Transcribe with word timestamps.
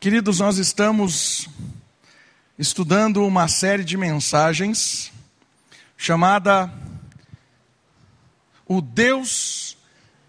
Queridos, 0.00 0.38
nós 0.40 0.56
estamos 0.56 1.46
estudando 2.58 3.22
uma 3.22 3.48
série 3.48 3.84
de 3.84 3.98
mensagens 3.98 5.12
chamada 5.94 6.72
O 8.66 8.80
Deus 8.80 9.76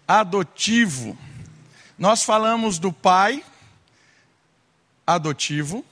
Adotivo. 0.06 1.16
Nós 1.98 2.22
falamos 2.22 2.78
do 2.78 2.92
Pai 2.92 3.42
adotivo, 5.06 5.82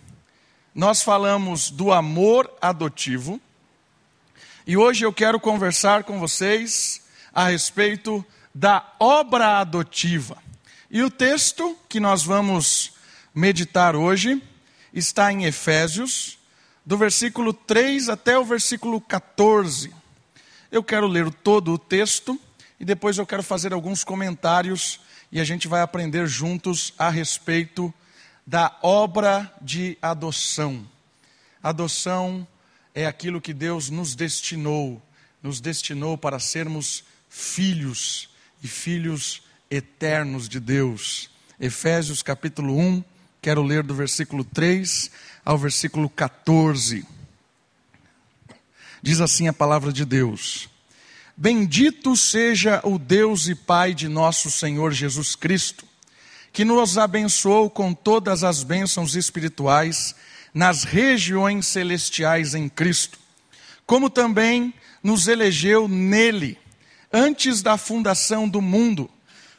nós 0.75 1.01
falamos 1.03 1.71
do 1.71 1.91
amor 1.91 2.55
adotivo, 2.61 3.41
e 4.67 4.77
hoje 4.77 5.07
eu 5.07 5.13
quero 5.13 5.41
conversar 5.41 6.05
com 6.05 6.21
vocês 6.21 7.01
a 7.33 7.49
respeito 7.49 8.23
da 8.55 8.93
obra 9.01 9.59
adotiva. 9.59 10.37
E 10.91 11.03
o 11.03 11.11
texto 11.11 11.79
que 11.89 11.99
nós 11.99 12.23
vamos 12.23 13.00
meditar 13.35 13.95
hoje 13.95 14.43
está 14.93 15.33
em 15.33 15.45
Efésios, 15.45 16.39
do 16.85 16.97
versículo 16.97 17.53
3 17.53 18.09
até 18.09 18.39
o 18.39 18.45
versículo 18.45 19.01
14. 19.01 19.93
Eu 20.71 20.83
quero 20.83 21.07
ler 21.07 21.33
todo 21.33 21.73
o 21.73 21.79
texto 21.79 22.39
e 22.79 22.85
depois 22.85 23.19
eu 23.19 23.27
quero 23.27 23.43
fazer 23.43 23.73
alguns 23.73 24.03
comentários 24.03 25.01
e 25.31 25.41
a 25.41 25.45
gente 25.45 25.69
vai 25.69 25.81
aprender 25.81 26.27
juntos 26.27 26.93
a 26.99 27.09
respeito 27.09 27.93
da 28.47 28.77
obra 28.83 29.53
de 29.63 29.97
adoção. 30.03 30.87
Adoção 31.63 32.47
é 32.95 33.07
aquilo 33.07 33.41
que 33.41 33.55
Deus 33.55 33.91
nos 33.91 34.15
destinou, 34.17 35.01
nos 35.43 35.61
destinou 35.61 36.19
para 36.19 36.41
sermos 36.41 37.05
filhos 37.29 38.31
e 38.63 38.67
filhos 38.67 39.43
eternos 39.71 40.49
de 40.49 40.59
Deus. 40.59 41.31
Efésios 41.61 42.23
capítulo 42.23 42.77
1, 42.77 43.05
Quero 43.43 43.63
ler 43.63 43.83
do 43.83 43.95
versículo 43.95 44.45
3 44.45 45.11
ao 45.43 45.57
versículo 45.57 46.11
14. 46.11 47.07
Diz 49.03 49.19
assim 49.23 49.49
a 49.49 49.53
palavra 49.53 49.91
de 49.91 50.05
Deus: 50.05 50.69
Bendito 51.35 52.15
seja 52.19 52.83
o 52.85 52.99
Deus 52.99 53.49
e 53.49 53.55
Pai 53.55 53.95
de 53.95 54.09
nosso 54.09 54.51
Senhor 54.51 54.93
Jesus 54.93 55.35
Cristo, 55.35 55.87
que 56.53 56.67
nos 56.67 56.99
abençoou 56.99 57.71
com 57.71 57.95
todas 57.95 58.45
as 58.45 58.63
bênçãos 58.63 59.17
espirituais 59.17 60.15
nas 60.53 60.85
regiões 60.85 61.67
celestiais 61.67 62.55
em 62.55 62.69
Cristo, 62.69 63.19
como 63.87 64.11
também 64.11 64.75
nos 65.03 65.29
elegeu 65.29 65.89
nele, 65.89 66.59
antes 67.11 67.63
da 67.63 67.79
fundação 67.79 68.47
do 68.47 68.61
mundo, 68.61 69.09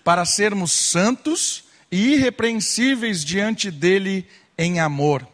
para 0.03 0.23
sermos 0.23 0.71
santos 0.71 1.70
e 1.91 2.13
irrepreensíveis 2.13 3.23
diante 3.23 3.69
dele 3.69 4.25
em 4.57 4.79
amor, 4.79 5.27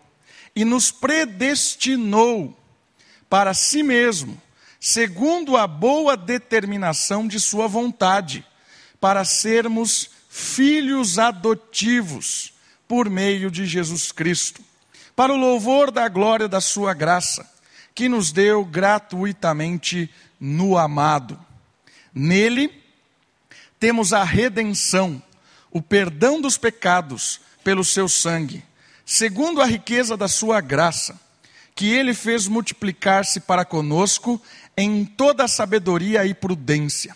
e 0.55 0.65
nos 0.65 0.91
predestinou 0.91 2.57
para 3.29 3.53
si 3.53 3.83
mesmo, 3.83 4.41
segundo 4.79 5.55
a 5.55 5.67
boa 5.67 6.17
determinação 6.17 7.27
de 7.27 7.39
sua 7.39 7.67
vontade, 7.67 8.43
para 8.99 9.23
sermos 9.23 10.09
filhos 10.29 11.19
adotivos 11.19 12.53
por 12.87 13.09
meio 13.09 13.51
de 13.51 13.65
Jesus 13.65 14.11
Cristo, 14.11 14.61
para 15.15 15.33
o 15.33 15.37
louvor 15.37 15.91
da 15.91 16.07
glória 16.07 16.47
da 16.47 16.61
sua 16.61 16.93
graça, 16.93 17.47
que 17.93 18.07
nos 18.07 18.31
deu 18.31 18.63
gratuitamente 18.63 20.09
no 20.39 20.77
amado. 20.77 21.39
Nele 22.13 22.71
temos 23.79 24.13
a 24.13 24.23
redenção 24.23 25.21
o 25.71 25.81
perdão 25.81 26.39
dos 26.39 26.57
pecados 26.57 27.41
pelo 27.63 27.83
seu 27.83 28.07
sangue, 28.07 28.63
segundo 29.05 29.61
a 29.61 29.65
riqueza 29.65 30.15
da 30.15 30.27
sua 30.27 30.61
graça, 30.61 31.19
que 31.75 31.93
ele 31.93 32.13
fez 32.13 32.47
multiplicar-se 32.47 33.39
para 33.41 33.63
conosco 33.63 34.41
em 34.75 35.05
toda 35.05 35.43
a 35.43 35.47
sabedoria 35.47 36.25
e 36.25 36.33
prudência, 36.33 37.15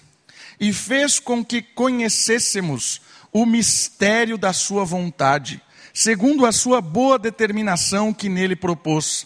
e 0.60 0.72
fez 0.72 1.20
com 1.20 1.44
que 1.44 1.62
conhecêssemos 1.62 3.02
o 3.32 3.46
mistério 3.46 4.38
da 4.38 4.54
sua 4.54 4.84
vontade, 4.84 5.62
segundo 5.94 6.46
a 6.46 6.52
sua 6.52 6.82
boa 6.82 7.18
determinação 7.18 8.14
que 8.14 8.30
nele 8.30 8.56
propôs, 8.56 9.26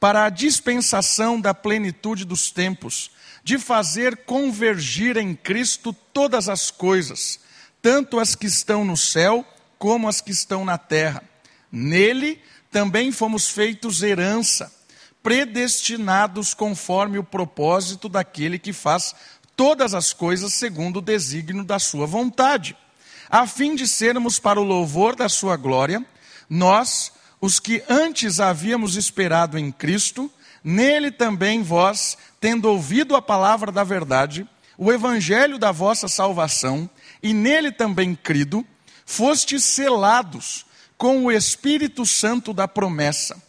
para 0.00 0.24
a 0.24 0.30
dispensação 0.30 1.40
da 1.40 1.54
plenitude 1.54 2.24
dos 2.24 2.50
tempos, 2.50 3.10
de 3.44 3.58
fazer 3.58 4.24
convergir 4.24 5.16
em 5.16 5.34
Cristo 5.34 5.92
todas 6.12 6.48
as 6.48 6.70
coisas 6.70 7.40
tanto 7.82 8.20
as 8.20 8.36
que 8.36 8.46
estão 8.46 8.84
no 8.84 8.96
céu 8.96 9.44
como 9.78 10.08
as 10.08 10.20
que 10.20 10.30
estão 10.30 10.64
na 10.64 10.78
terra. 10.78 11.22
Nele 11.70 12.40
também 12.70 13.10
fomos 13.10 13.48
feitos 13.48 14.02
herança, 14.02 14.72
predestinados 15.22 16.54
conforme 16.54 17.18
o 17.18 17.24
propósito 17.24 18.08
daquele 18.08 18.58
que 18.58 18.72
faz 18.72 19.14
todas 19.56 19.92
as 19.92 20.12
coisas 20.12 20.54
segundo 20.54 20.98
o 20.98 21.02
desígnio 21.02 21.64
da 21.64 21.78
sua 21.78 22.06
vontade, 22.06 22.76
a 23.28 23.46
fim 23.46 23.74
de 23.74 23.86
sermos 23.86 24.38
para 24.38 24.60
o 24.60 24.64
louvor 24.64 25.14
da 25.14 25.28
sua 25.28 25.56
glória, 25.56 26.04
nós, 26.48 27.12
os 27.40 27.58
que 27.58 27.82
antes 27.88 28.40
havíamos 28.40 28.96
esperado 28.96 29.58
em 29.58 29.72
Cristo, 29.72 30.30
nele 30.62 31.10
também 31.10 31.62
vós, 31.62 32.16
tendo 32.40 32.68
ouvido 32.68 33.16
a 33.16 33.22
palavra 33.22 33.72
da 33.72 33.84
verdade, 33.84 34.46
o 34.76 34.92
evangelho 34.92 35.58
da 35.58 35.72
vossa 35.72 36.08
salvação, 36.08 36.88
e 37.22 37.32
nele 37.32 37.70
também 37.70 38.14
crido, 38.14 38.66
fostes 39.06 39.64
selados 39.64 40.66
com 40.96 41.24
o 41.24 41.32
Espírito 41.32 42.04
Santo 42.04 42.52
da 42.52 42.66
promessa, 42.66 43.40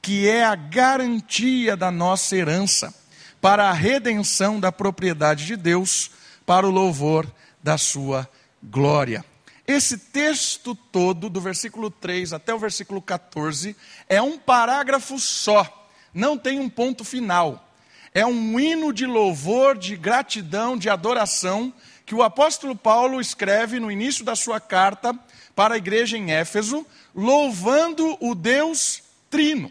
que 0.00 0.28
é 0.28 0.44
a 0.44 0.54
garantia 0.54 1.76
da 1.76 1.90
nossa 1.90 2.36
herança, 2.36 2.94
para 3.40 3.68
a 3.68 3.72
redenção 3.72 4.60
da 4.60 4.70
propriedade 4.70 5.46
de 5.46 5.56
Deus, 5.56 6.10
para 6.46 6.66
o 6.66 6.70
louvor 6.70 7.26
da 7.62 7.76
sua 7.76 8.28
glória. 8.62 9.24
Esse 9.66 9.96
texto 9.96 10.74
todo, 10.74 11.28
do 11.28 11.40
versículo 11.40 11.90
3 11.90 12.32
até 12.32 12.54
o 12.54 12.58
versículo 12.58 13.00
14, 13.00 13.76
é 14.08 14.20
um 14.20 14.38
parágrafo 14.38 15.18
só, 15.18 15.88
não 16.12 16.36
tem 16.36 16.60
um 16.60 16.68
ponto 16.68 17.04
final. 17.04 17.68
É 18.14 18.26
um 18.26 18.60
hino 18.60 18.92
de 18.92 19.06
louvor, 19.06 19.78
de 19.78 19.96
gratidão, 19.96 20.76
de 20.76 20.90
adoração 20.90 21.72
que 22.04 22.14
o 22.14 22.22
apóstolo 22.22 22.74
Paulo 22.74 23.20
escreve 23.20 23.78
no 23.78 23.90
início 23.90 24.24
da 24.24 24.34
sua 24.34 24.60
carta 24.60 25.18
para 25.54 25.74
a 25.74 25.78
igreja 25.78 26.16
em 26.16 26.32
Éfeso, 26.32 26.86
louvando 27.14 28.16
o 28.20 28.34
Deus 28.34 29.02
Trino, 29.30 29.70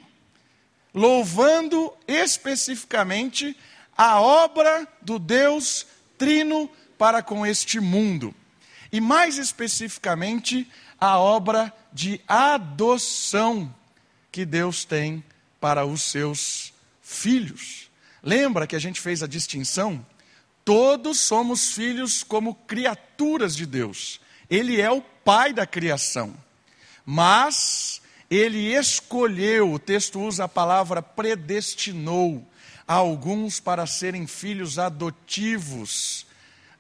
louvando 0.94 1.94
especificamente 2.08 3.58
a 3.98 4.20
obra 4.20 4.88
do 5.02 5.20
Deus 5.20 5.86
Trino 6.18 6.70
para 6.98 7.22
com 7.22 7.46
este 7.46 7.80
mundo, 7.80 8.34
e 8.92 9.02
mais 9.02 9.38
especificamente 9.38 10.70
a 11.00 11.18
obra 11.18 11.74
de 11.92 12.22
adoção 12.28 13.74
que 14.32 14.46
Deus 14.46 14.86
tem 14.86 15.24
para 15.60 15.86
os 15.86 16.02
seus 16.04 16.74
filhos. 17.02 17.90
Lembra 18.24 18.68
que 18.68 18.76
a 18.76 18.80
gente 18.80 19.02
fez 19.02 19.24
a 19.24 19.28
distinção 19.28 20.06
Todos 20.64 21.20
somos 21.20 21.74
filhos 21.74 22.24
como 22.24 22.56
criaturas 22.56 23.56
de 23.56 23.66
Deus. 23.66 24.22
Ele 24.50 24.80
é 24.80 24.92
o 24.92 25.02
pai 25.02 25.54
da 25.54 25.66
criação. 25.66 26.36
Mas 27.06 28.02
ele 28.30 28.74
escolheu, 28.74 29.74
o 29.74 29.80
texto 29.80 30.22
usa 30.22 30.46
a 30.46 30.48
palavra 30.48 31.02
predestinou, 31.02 32.48
alguns 32.88 33.60
para 33.60 33.86
serem 33.86 34.28
filhos 34.28 34.80
adotivos, 34.80 36.26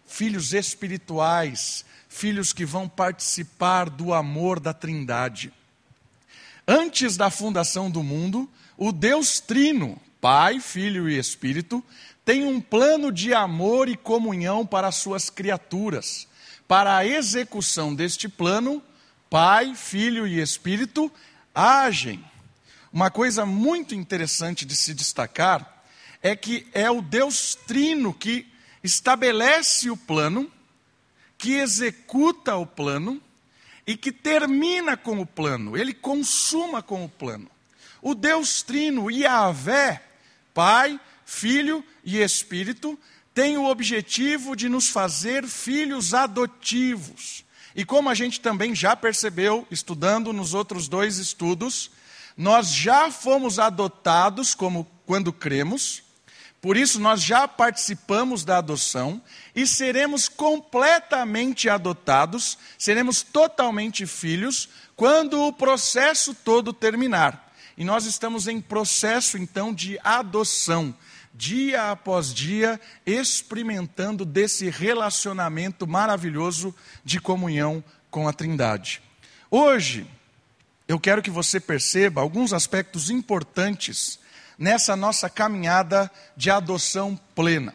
filhos 0.05 0.53
espirituais, 0.53 1.83
filhos 2.07 2.53
que 2.53 2.65
vão 2.65 2.87
participar 2.87 3.89
do 3.89 4.13
amor 4.13 4.59
da 4.59 4.73
Trindade. 4.73 5.51
Antes 6.67 7.17
da 7.17 7.29
fundação 7.29 7.89
do 7.89 8.03
mundo, 8.03 8.49
o 8.77 8.91
Deus 8.91 9.39
Trino, 9.39 9.99
Pai, 10.19 10.59
Filho 10.59 11.09
e 11.09 11.17
Espírito, 11.17 11.83
tem 12.31 12.45
um 12.45 12.61
plano 12.61 13.11
de 13.11 13.33
amor 13.33 13.89
e 13.89 13.97
comunhão 13.97 14.65
para 14.65 14.87
as 14.87 14.95
suas 14.95 15.29
criaturas. 15.29 16.29
Para 16.65 16.95
a 16.95 17.05
execução 17.05 17.93
deste 17.93 18.29
plano, 18.29 18.81
Pai, 19.29 19.75
Filho 19.75 20.25
e 20.25 20.39
Espírito 20.39 21.11
agem. 21.53 22.23
Uma 22.89 23.11
coisa 23.11 23.45
muito 23.45 23.93
interessante 23.93 24.63
de 24.63 24.77
se 24.77 24.93
destacar 24.93 25.83
é 26.23 26.33
que 26.33 26.65
é 26.73 26.89
o 26.89 27.01
Deus 27.01 27.53
Trino 27.67 28.13
que 28.13 28.47
estabelece 28.81 29.89
o 29.89 29.97
plano, 29.97 30.49
que 31.37 31.55
executa 31.55 32.55
o 32.55 32.65
plano 32.65 33.21
e 33.85 33.97
que 33.97 34.09
termina 34.09 34.95
com 34.95 35.19
o 35.19 35.25
plano, 35.25 35.75
ele 35.75 35.93
consuma 35.93 36.81
com 36.81 37.03
o 37.03 37.09
plano. 37.09 37.51
O 38.01 38.15
Deus 38.15 38.63
Trino, 38.63 39.11
Yahvé, 39.11 40.01
Pai, 40.53 40.97
Filho 41.33 41.81
e 42.03 42.21
Espírito, 42.21 42.99
tem 43.33 43.57
o 43.57 43.65
objetivo 43.65 44.53
de 44.53 44.67
nos 44.67 44.89
fazer 44.89 45.47
filhos 45.47 46.13
adotivos. 46.13 47.45
E 47.73 47.85
como 47.85 48.09
a 48.09 48.13
gente 48.13 48.41
também 48.41 48.75
já 48.75 48.97
percebeu, 48.97 49.65
estudando 49.71 50.33
nos 50.33 50.53
outros 50.53 50.89
dois 50.89 51.17
estudos, 51.19 51.89
nós 52.35 52.73
já 52.73 53.09
fomos 53.09 53.59
adotados 53.59 54.53
como 54.53 54.85
quando 55.05 55.31
cremos, 55.31 56.03
por 56.61 56.75
isso 56.75 56.99
nós 56.99 57.23
já 57.23 57.47
participamos 57.47 58.43
da 58.43 58.57
adoção 58.57 59.21
e 59.55 59.65
seremos 59.65 60.27
completamente 60.27 61.69
adotados, 61.69 62.57
seremos 62.77 63.23
totalmente 63.23 64.05
filhos 64.05 64.67
quando 64.97 65.41
o 65.41 65.53
processo 65.53 66.35
todo 66.35 66.73
terminar. 66.73 67.53
E 67.77 67.85
nós 67.85 68.05
estamos 68.05 68.47
em 68.49 68.59
processo 68.59 69.37
então 69.37 69.73
de 69.73 69.97
adoção, 70.03 70.93
dia 71.33 71.91
após 71.91 72.33
dia, 72.33 72.79
experimentando 73.05 74.25
desse 74.25 74.69
relacionamento 74.69 75.87
maravilhoso 75.87 76.75
de 77.03 77.19
comunhão 77.19 77.83
com 78.09 78.27
a 78.27 78.33
Trindade. 78.33 79.01
Hoje, 79.49 80.07
eu 80.87 80.99
quero 80.99 81.21
que 81.21 81.29
você 81.29 81.59
perceba 81.59 82.21
alguns 82.21 82.53
aspectos 82.53 83.09
importantes 83.09 84.19
nessa 84.57 84.95
nossa 84.95 85.29
caminhada 85.29 86.11
de 86.35 86.51
adoção 86.51 87.19
plena. 87.33 87.73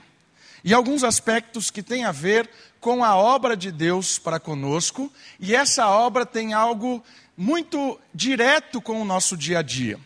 E 0.62 0.74
alguns 0.74 1.02
aspectos 1.02 1.70
que 1.70 1.82
têm 1.82 2.04
a 2.04 2.12
ver 2.12 2.48
com 2.80 3.02
a 3.02 3.16
obra 3.16 3.56
de 3.56 3.72
Deus 3.72 4.18
para 4.18 4.38
conosco, 4.38 5.12
e 5.40 5.54
essa 5.54 5.88
obra 5.88 6.24
tem 6.26 6.52
algo 6.52 7.02
muito 7.36 7.98
direto 8.14 8.80
com 8.80 9.00
o 9.00 9.04
nosso 9.04 9.36
dia 9.36 9.58
a 9.58 9.62
dia. 9.62 9.98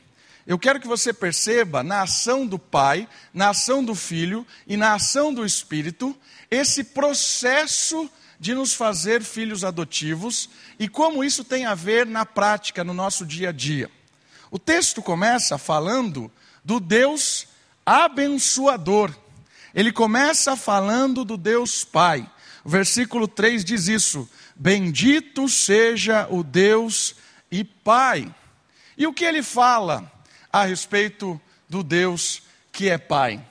Eu 0.50 0.58
quero 0.58 0.80
que 0.80 0.88
você 0.88 1.12
perceba 1.12 1.80
na 1.84 2.02
ação 2.02 2.44
do 2.44 2.58
Pai, 2.58 3.08
na 3.32 3.50
ação 3.50 3.84
do 3.84 3.94
Filho 3.94 4.44
e 4.66 4.76
na 4.76 4.94
ação 4.94 5.32
do 5.32 5.46
Espírito, 5.46 6.12
esse 6.50 6.82
processo 6.82 8.10
de 8.40 8.52
nos 8.52 8.74
fazer 8.74 9.22
filhos 9.22 9.62
adotivos 9.62 10.50
e 10.76 10.88
como 10.88 11.22
isso 11.22 11.44
tem 11.44 11.66
a 11.66 11.76
ver 11.76 12.04
na 12.04 12.26
prática, 12.26 12.82
no 12.82 12.92
nosso 12.92 13.24
dia 13.24 13.50
a 13.50 13.52
dia. 13.52 13.88
O 14.50 14.58
texto 14.58 15.00
começa 15.00 15.56
falando 15.56 16.28
do 16.64 16.80
Deus 16.80 17.46
abençoador. 17.86 19.14
Ele 19.72 19.92
começa 19.92 20.56
falando 20.56 21.24
do 21.24 21.36
Deus 21.36 21.84
Pai. 21.84 22.28
O 22.64 22.68
versículo 22.68 23.28
3 23.28 23.64
diz 23.64 23.86
isso: 23.86 24.28
Bendito 24.56 25.48
seja 25.48 26.26
o 26.28 26.42
Deus 26.42 27.14
e 27.52 27.62
Pai. 27.62 28.34
E 28.98 29.06
o 29.06 29.14
que 29.14 29.24
ele 29.24 29.44
fala 29.44 30.18
a 30.52 30.64
respeito 30.64 31.40
do 31.68 31.82
Deus 31.82 32.42
que 32.72 32.88
é 32.88 32.98
Pai? 32.98 33.44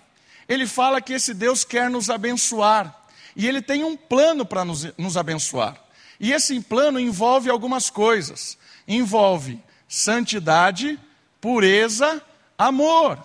Ele 0.48 0.66
fala 0.66 1.01
que 1.01 1.13
esse 1.13 1.34
Deus 1.34 1.63
quer 1.63 1.90
nos 1.90 2.10
abençoar 2.10 3.06
e 3.36 3.48
ele 3.48 3.62
tem 3.62 3.84
um 3.84 3.96
plano 3.96 4.46
para 4.46 4.66
nos, 4.66 4.84
nos 4.98 5.16
abençoar. 5.16 5.78
E 6.19 6.34
esse 6.34 6.60
plano 6.60 7.00
envolve 7.00 7.50
algumas 7.50 7.90
coisas: 7.90 8.57
envolve 8.88 9.62
santidade, 9.88 11.00
pureza, 11.40 12.22
amor. 12.57 13.24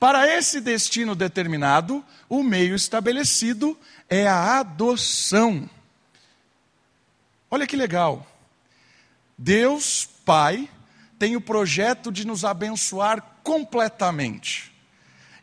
Para 0.00 0.26
esse 0.26 0.60
destino 0.60 1.14
determinado, 1.14 2.04
o 2.28 2.42
meio 2.42 2.74
estabelecido 2.74 3.78
é 4.08 4.26
a 4.26 4.60
adoção. 4.60 5.68
Olha 7.50 7.66
que 7.66 7.76
legal. 7.76 8.26
Deus, 9.36 10.08
Pai, 10.24 10.68
tem 11.18 11.36
o 11.36 11.40
projeto 11.40 12.12
de 12.12 12.26
nos 12.26 12.44
abençoar 12.44 13.40
completamente. 13.42 14.72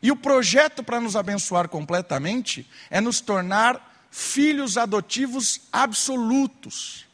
E 0.01 0.11
o 0.11 0.15
projeto 0.15 0.83
para 0.83 1.01
nos 1.01 1.15
abençoar 1.15 1.67
completamente 1.67 2.69
é 2.89 3.01
nos 3.01 3.19
tornar 3.19 4.07
filhos 4.11 4.77
adotivos 4.77 5.61
absolutos. 5.71 7.05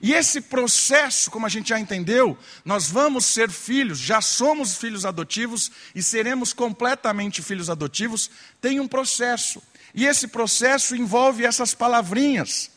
E 0.00 0.12
esse 0.12 0.40
processo, 0.42 1.30
como 1.30 1.46
a 1.46 1.48
gente 1.48 1.70
já 1.70 1.80
entendeu, 1.80 2.38
nós 2.64 2.88
vamos 2.88 3.24
ser 3.24 3.50
filhos, 3.50 3.98
já 3.98 4.20
somos 4.20 4.76
filhos 4.76 5.04
adotivos 5.04 5.70
e 5.94 6.02
seremos 6.02 6.52
completamente 6.52 7.42
filhos 7.42 7.68
adotivos, 7.68 8.30
tem 8.60 8.78
um 8.78 8.86
processo. 8.86 9.62
E 9.94 10.06
esse 10.06 10.28
processo 10.28 10.94
envolve 10.94 11.44
essas 11.44 11.74
palavrinhas: 11.74 12.70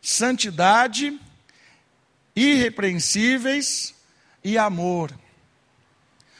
santidade, 0.00 1.18
irrepreensíveis 2.34 3.95
e 4.46 4.56
amor. 4.56 5.12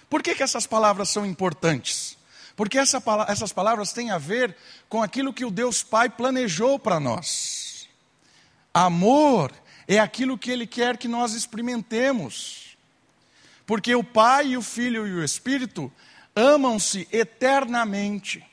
Por 0.08 0.22
que, 0.22 0.36
que 0.36 0.42
essas 0.44 0.64
palavras 0.64 1.08
são 1.08 1.26
importantes? 1.26 2.16
Porque 2.54 2.78
essa, 2.78 3.02
essas 3.26 3.52
palavras 3.52 3.92
têm 3.92 4.12
a 4.12 4.16
ver 4.16 4.56
com 4.88 5.02
aquilo 5.02 5.32
que 5.32 5.44
o 5.44 5.50
Deus 5.50 5.82
Pai 5.82 6.08
planejou 6.08 6.78
para 6.78 7.00
nós. 7.00 7.88
Amor 8.72 9.52
é 9.88 9.98
aquilo 9.98 10.38
que 10.38 10.52
Ele 10.52 10.68
quer 10.68 10.96
que 10.96 11.08
nós 11.08 11.32
experimentemos. 11.32 12.76
Porque 13.66 13.92
o 13.96 14.04
Pai, 14.04 14.56
o 14.56 14.62
Filho 14.62 15.04
e 15.08 15.12
o 15.12 15.24
Espírito 15.24 15.92
amam-se 16.34 17.08
eternamente. 17.10 18.46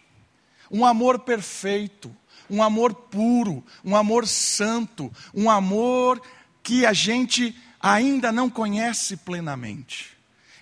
Um 0.71 0.83
amor 0.83 1.19
perfeito, 1.19 2.13
um 2.49 2.63
amor 2.63 2.95
puro, 2.95 3.63
um 3.85 3.95
amor 3.95 4.27
santo, 4.27 5.13
um 5.31 5.47
amor 5.47 6.19
que 6.63 6.88
a 6.88 6.94
gente 6.94 7.56
ainda 7.83 8.31
não 8.31 8.50
conhece 8.50 9.18
plenamente. 9.18 10.13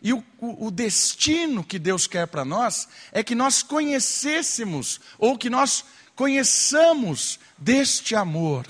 E 0.02 0.12
o, 0.12 0.24
o, 0.40 0.72
destino 0.72 1.64
que 1.64 1.78
Deus 1.78 2.08
quer 2.08 2.26
para 2.26 2.44
nós 2.44 2.88
é 3.12 3.24
que 3.24 3.36
nós 3.36 3.62
conhecêssemos, 3.62 5.00
ou 5.20 5.38
que 5.38 5.48
nós 5.48 5.86
conheçamos 6.16 7.40
deste 7.56 8.16
amor, 8.16 8.66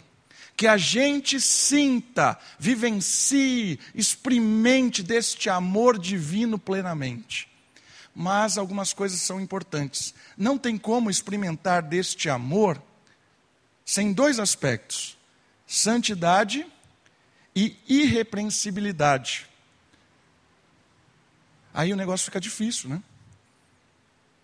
que 0.57 0.67
a 0.67 0.75
gente 0.75 1.39
sinta, 1.39 2.37
vivencie, 2.59 3.79
experimente 3.95 5.01
deste 5.01 5.49
amor 5.49 5.97
divino 5.97 6.59
plenamente. 6.59 7.47
Mas 8.13 8.57
algumas 8.57 8.91
coisas 8.91 9.21
são 9.21 9.39
importantes. 9.39 10.13
Não 10.37 10.57
tem 10.57 10.77
como 10.77 11.09
experimentar 11.09 11.81
deste 11.81 12.29
amor 12.29 12.81
sem 13.85 14.11
dois 14.11 14.37
aspectos: 14.37 15.17
santidade 15.65 16.59
e 16.59 16.80
irrepreensibilidade. 17.55 19.47
Aí 21.73 21.93
o 21.93 21.95
negócio 21.95 22.25
fica 22.25 22.39
difícil, 22.39 22.89
né? 22.89 23.01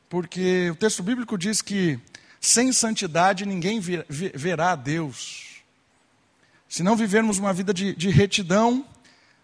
Porque 0.09 0.69
o 0.71 0.75
texto 0.75 1.04
bíblico 1.04 1.38
diz 1.38 1.62
que 1.62 2.00
sem 2.39 2.71
santidade 2.71 3.45
ninguém 3.45 3.80
verá 3.80 4.71
a 4.71 4.75
Deus. 4.75 5.62
Se 6.69 6.83
não 6.83 6.95
vivermos 6.95 7.38
uma 7.38 7.54
vida 7.54 7.74
de, 7.74 7.94
de 7.95 8.09
retidão, 8.09 8.88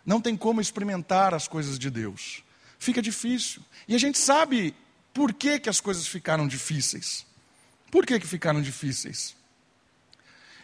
não 0.05 0.21
tem 0.21 0.35
como 0.35 0.61
experimentar 0.61 1.33
as 1.33 1.47
coisas 1.47 1.77
de 1.79 1.89
Deus. 1.89 2.43
Fica 2.77 3.01
difícil. 3.01 3.61
E 3.87 3.95
a 3.95 3.97
gente 3.97 4.17
sabe 4.17 4.75
por 5.13 5.33
que, 5.33 5.59
que 5.59 5.69
as 5.69 5.79
coisas 5.79 6.07
ficaram 6.07 6.47
difíceis. 6.47 7.25
Por 7.91 8.05
que, 8.05 8.19
que 8.19 8.27
ficaram 8.27 8.61
difíceis? 8.61 9.35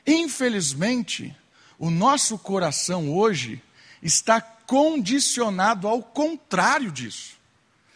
Infelizmente, 0.06 1.36
o 1.80 1.90
nosso 1.90 2.38
coração 2.38 3.10
hoje 3.10 3.64
está 4.04 4.42
condicionado 4.42 5.88
ao 5.88 6.04
contrário 6.04 6.92
disso, 6.92 7.38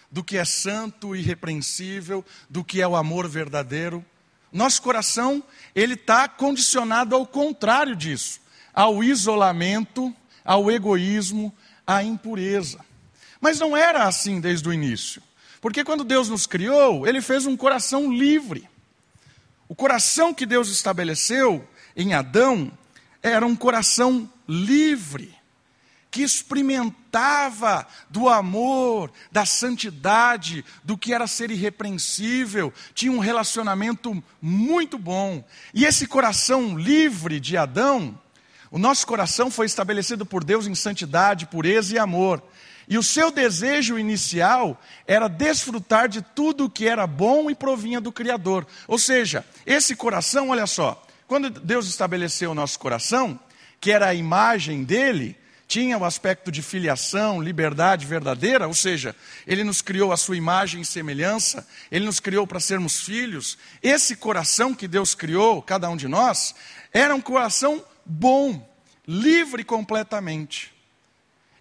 do 0.10 0.24
que 0.24 0.38
é 0.38 0.46
santo, 0.46 1.14
irrepreensível, 1.14 2.26
do 2.50 2.64
que 2.64 2.82
é 2.82 2.88
o 2.88 2.96
amor 2.96 3.28
verdadeiro. 3.28 4.04
Nosso 4.52 4.82
coração, 4.82 5.44
ele 5.76 5.96
está 5.96 6.30
condicionado 6.30 7.14
ao 7.14 7.28
contrário 7.28 7.96
disso, 7.96 8.40
ao 8.74 9.04
isolamento, 9.04 10.16
ao 10.46 10.72
egoísmo, 10.72 11.54
à 11.86 12.02
impureza. 12.04 12.80
Mas 13.42 13.60
não 13.60 13.76
era 13.76 14.06
assim 14.08 14.40
desde 14.40 14.70
o 14.70 14.74
início, 14.74 15.22
porque 15.60 15.84
quando 15.84 16.06
Deus 16.06 16.30
nos 16.30 16.48
criou, 16.48 17.06
Ele 17.06 17.22
fez 17.22 17.46
um 17.46 17.58
coração 17.58 18.14
livre. 18.14 18.70
O 19.68 19.76
coração 19.76 20.34
que 20.34 20.46
Deus 20.46 20.70
estabeleceu 20.70 21.68
em 21.96 22.14
Adão 22.14 22.72
era 23.24 23.48
um 23.48 23.56
coração 23.56 24.30
livre, 24.48 25.34
que 26.12 26.22
experimentava 26.22 27.88
do 28.10 28.30
amor, 28.30 29.12
da 29.32 29.46
santidade, 29.46 30.64
do 30.84 30.96
que 30.96 31.14
era 31.14 31.26
ser 31.26 31.50
irrepreensível, 31.50 32.72
tinha 32.94 33.12
um 33.12 33.18
relacionamento 33.18 34.24
muito 34.40 35.00
bom. 35.00 35.44
E 35.74 35.86
esse 35.86 36.06
coração 36.06 36.78
livre 36.78 37.40
de 37.40 37.58
Adão, 37.58 38.20
o 38.70 38.78
nosso 38.78 39.08
coração 39.08 39.50
foi 39.50 39.66
estabelecido 39.66 40.24
por 40.26 40.44
Deus 40.44 40.68
em 40.68 40.76
santidade, 40.76 41.48
pureza 41.48 41.96
e 41.96 41.98
amor. 41.98 42.44
E 42.88 42.98
o 42.98 43.04
seu 43.04 43.32
desejo 43.32 43.98
inicial 43.98 44.80
era 45.08 45.28
desfrutar 45.28 46.10
de 46.10 46.22
tudo 46.22 46.66
o 46.66 46.70
que 46.70 46.88
era 46.88 47.08
bom 47.08 47.50
e 47.50 47.56
provinha 47.56 48.02
do 48.02 48.12
Criador. 48.12 48.68
Ou 48.88 49.00
seja, 49.00 49.46
esse 49.66 49.96
coração, 49.96 50.50
olha 50.50 50.68
só, 50.68 51.02
quando 51.28 51.50
Deus 51.50 51.88
estabeleceu 51.88 52.52
o 52.52 52.56
nosso 52.56 52.80
coração, 52.80 53.40
que 53.80 53.92
era 53.92 54.08
a 54.08 54.14
imagem 54.14 54.84
dele, 54.84 55.38
tinha 55.68 55.98
o 55.98 56.06
aspecto 56.06 56.52
de 56.52 56.62
filiação, 56.62 57.42
liberdade 57.42 58.06
verdadeira, 58.06 58.68
ou 58.68 58.74
seja, 58.74 59.16
ele 59.48 59.64
nos 59.64 59.82
criou 59.82 60.12
a 60.12 60.18
sua 60.18 60.38
imagem 60.38 60.82
e 60.82 60.86
semelhança, 60.86 61.68
ele 61.92 62.06
nos 62.06 62.20
criou 62.20 62.46
para 62.46 62.60
sermos 62.60 63.02
filhos. 63.02 63.58
Esse 63.82 64.16
coração 64.16 64.74
que 64.74 64.88
Deus 64.88 65.16
criou, 65.16 65.62
cada 65.62 65.90
um 65.90 65.98
de 65.98 66.08
nós, 66.08 66.54
era 66.92 67.16
um 67.16 67.22
coração 67.22 67.84
bom, 68.06 68.70
livre 69.08 69.64
completamente. 69.64 70.72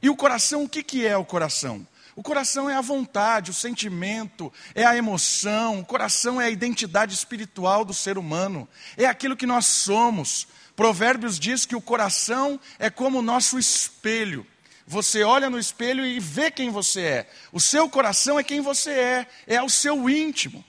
E 0.02 0.10
o 0.10 0.16
coração, 0.16 0.64
o 0.64 0.68
que, 0.68 0.82
que 0.82 1.06
é 1.06 1.16
o 1.16 1.24
coração? 1.24 1.86
O 2.14 2.22
coração 2.22 2.68
é 2.68 2.74
a 2.74 2.80
vontade, 2.82 3.50
o 3.50 3.54
sentimento, 3.54 4.52
é 4.74 4.84
a 4.84 4.96
emoção, 4.96 5.80
o 5.80 5.84
coração 5.84 6.40
é 6.40 6.46
a 6.46 6.50
identidade 6.50 7.14
espiritual 7.14 7.84
do 7.84 7.94
ser 7.94 8.18
humano, 8.18 8.68
é 8.96 9.06
aquilo 9.06 9.36
que 9.36 9.46
nós 9.46 9.64
somos. 9.66 10.46
Provérbios 10.76 11.38
diz 11.38 11.64
que 11.64 11.76
o 11.76 11.80
coração 11.80 12.60
é 12.78 12.90
como 12.90 13.18
o 13.18 13.22
nosso 13.22 13.58
espelho. 13.58 14.46
Você 14.86 15.22
olha 15.22 15.48
no 15.48 15.58
espelho 15.58 16.04
e 16.04 16.20
vê 16.20 16.50
quem 16.50 16.70
você 16.70 17.00
é. 17.00 17.30
O 17.50 17.60
seu 17.60 17.88
coração 17.88 18.38
é 18.38 18.44
quem 18.44 18.60
você 18.60 18.90
é, 18.90 19.26
é 19.46 19.62
o 19.62 19.68
seu 19.68 20.08
íntimo. 20.10 20.62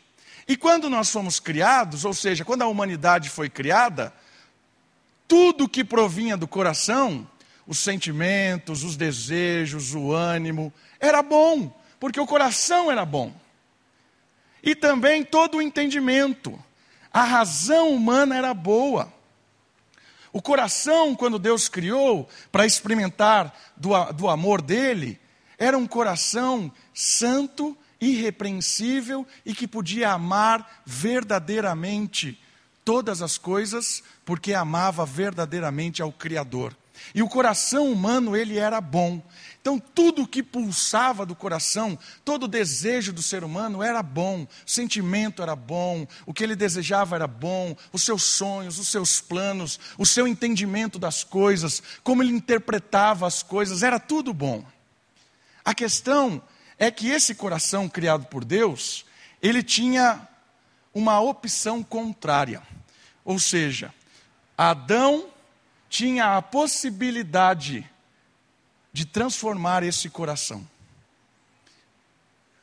E 0.47 0.55
quando 0.55 0.89
nós 0.89 1.09
fomos 1.09 1.39
criados, 1.39 2.05
ou 2.05 2.13
seja, 2.13 2.45
quando 2.45 2.61
a 2.61 2.67
humanidade 2.67 3.29
foi 3.29 3.49
criada, 3.49 4.13
tudo 5.27 5.67
que 5.67 5.83
provinha 5.83 6.37
do 6.37 6.47
coração, 6.47 7.27
os 7.65 7.79
sentimentos, 7.79 8.83
os 8.83 8.95
desejos, 8.95 9.93
o 9.93 10.11
ânimo, 10.11 10.71
era 11.03 11.21
bom, 11.21 11.69
porque 11.99 12.19
o 12.19 12.25
coração 12.25 12.89
era 12.89 13.05
bom. 13.05 13.33
E 14.63 14.73
também 14.73 15.21
todo 15.21 15.57
o 15.57 15.61
entendimento, 15.61 16.57
a 17.11 17.23
razão 17.23 17.89
humana 17.89 18.37
era 18.37 18.53
boa. 18.53 19.11
O 20.31 20.41
coração, 20.41 21.13
quando 21.13 21.37
Deus 21.37 21.67
criou 21.67 22.29
para 22.49 22.65
experimentar 22.65 23.53
do, 23.75 23.89
do 24.13 24.29
amor 24.29 24.61
dele, 24.61 25.19
era 25.57 25.77
um 25.77 25.85
coração 25.85 26.71
santo, 26.93 27.77
irrepreensível 27.99 29.27
e 29.45 29.53
que 29.53 29.67
podia 29.67 30.11
amar 30.11 30.83
verdadeiramente 30.85 32.41
todas 32.85 33.21
as 33.21 33.37
coisas, 33.37 34.01
porque 34.23 34.53
amava 34.53 35.05
verdadeiramente 35.05 36.01
ao 36.01 36.13
Criador. 36.13 36.73
E 37.13 37.21
o 37.21 37.29
coração 37.29 37.91
humano, 37.91 38.35
ele 38.35 38.57
era 38.57 38.79
bom. 38.79 39.21
Então, 39.63 39.79
tudo 39.79 40.27
que 40.27 40.43
pulsava 40.43 41.25
do 41.25 41.33
coração, 41.33 41.97
todo 42.25 42.43
o 42.43 42.49
desejo 42.49 43.13
do 43.13 43.21
ser 43.21 43.45
humano 43.45 43.81
era 43.81 44.03
bom, 44.03 44.43
o 44.43 44.47
sentimento 44.69 45.41
era 45.41 45.55
bom, 45.55 46.05
o 46.25 46.33
que 46.33 46.43
ele 46.43 46.53
desejava 46.53 47.15
era 47.15 47.27
bom, 47.27 47.73
os 47.93 48.03
seus 48.03 48.23
sonhos, 48.23 48.77
os 48.77 48.89
seus 48.89 49.21
planos, 49.21 49.79
o 49.97 50.05
seu 50.05 50.27
entendimento 50.27 50.99
das 50.99 51.23
coisas, 51.23 51.81
como 52.03 52.21
ele 52.21 52.33
interpretava 52.33 53.25
as 53.25 53.41
coisas, 53.41 53.83
era 53.83 54.01
tudo 54.01 54.33
bom. 54.33 54.65
A 55.63 55.73
questão 55.73 56.43
é 56.77 56.91
que 56.91 57.07
esse 57.07 57.33
coração 57.33 57.87
criado 57.87 58.25
por 58.25 58.43
Deus, 58.43 59.05
ele 59.41 59.63
tinha 59.63 60.27
uma 60.93 61.21
opção 61.21 61.81
contrária. 61.81 62.61
Ou 63.23 63.39
seja, 63.39 63.93
Adão 64.57 65.29
tinha 65.89 66.35
a 66.35 66.41
possibilidade 66.41 67.89
de 68.93 69.05
transformar 69.05 69.81
esse 69.81 70.07
coração. 70.07 70.65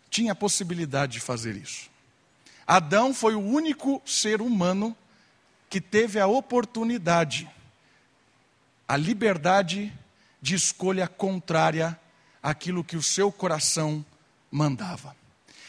Tinha 0.08 0.32
a 0.32 0.36
possibilidade 0.36 1.14
de 1.14 1.20
fazer 1.20 1.56
isso. 1.56 1.90
Adão 2.66 3.12
foi 3.12 3.34
o 3.34 3.40
único 3.40 4.00
ser 4.06 4.40
humano 4.40 4.96
que 5.68 5.80
teve 5.80 6.20
a 6.20 6.28
oportunidade, 6.28 7.50
a 8.86 8.96
liberdade 8.96 9.92
de 10.40 10.54
escolha 10.54 11.08
contrária 11.08 11.98
àquilo 12.42 12.84
que 12.84 12.96
o 12.96 13.02
seu 13.02 13.30
coração 13.30 14.04
mandava. 14.50 15.14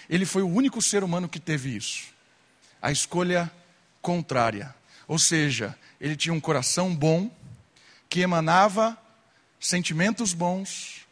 Ele 0.07 0.25
foi 0.25 0.43
o 0.43 0.47
único 0.47 0.81
ser 0.81 1.03
humano 1.03 1.27
que 1.27 1.39
teve 1.39 1.75
isso. 1.75 2.05
A 2.81 2.91
escolha 2.91 3.51
contrária. 4.01 4.73
Ou 5.07 5.17
seja, 5.17 5.77
ele 5.99 6.15
tinha 6.15 6.33
um 6.33 6.39
coração 6.39 6.95
bom, 6.95 7.29
que 8.09 8.21
emanava 8.21 8.97
sentimentos 9.61 10.33
bons, 10.33 11.07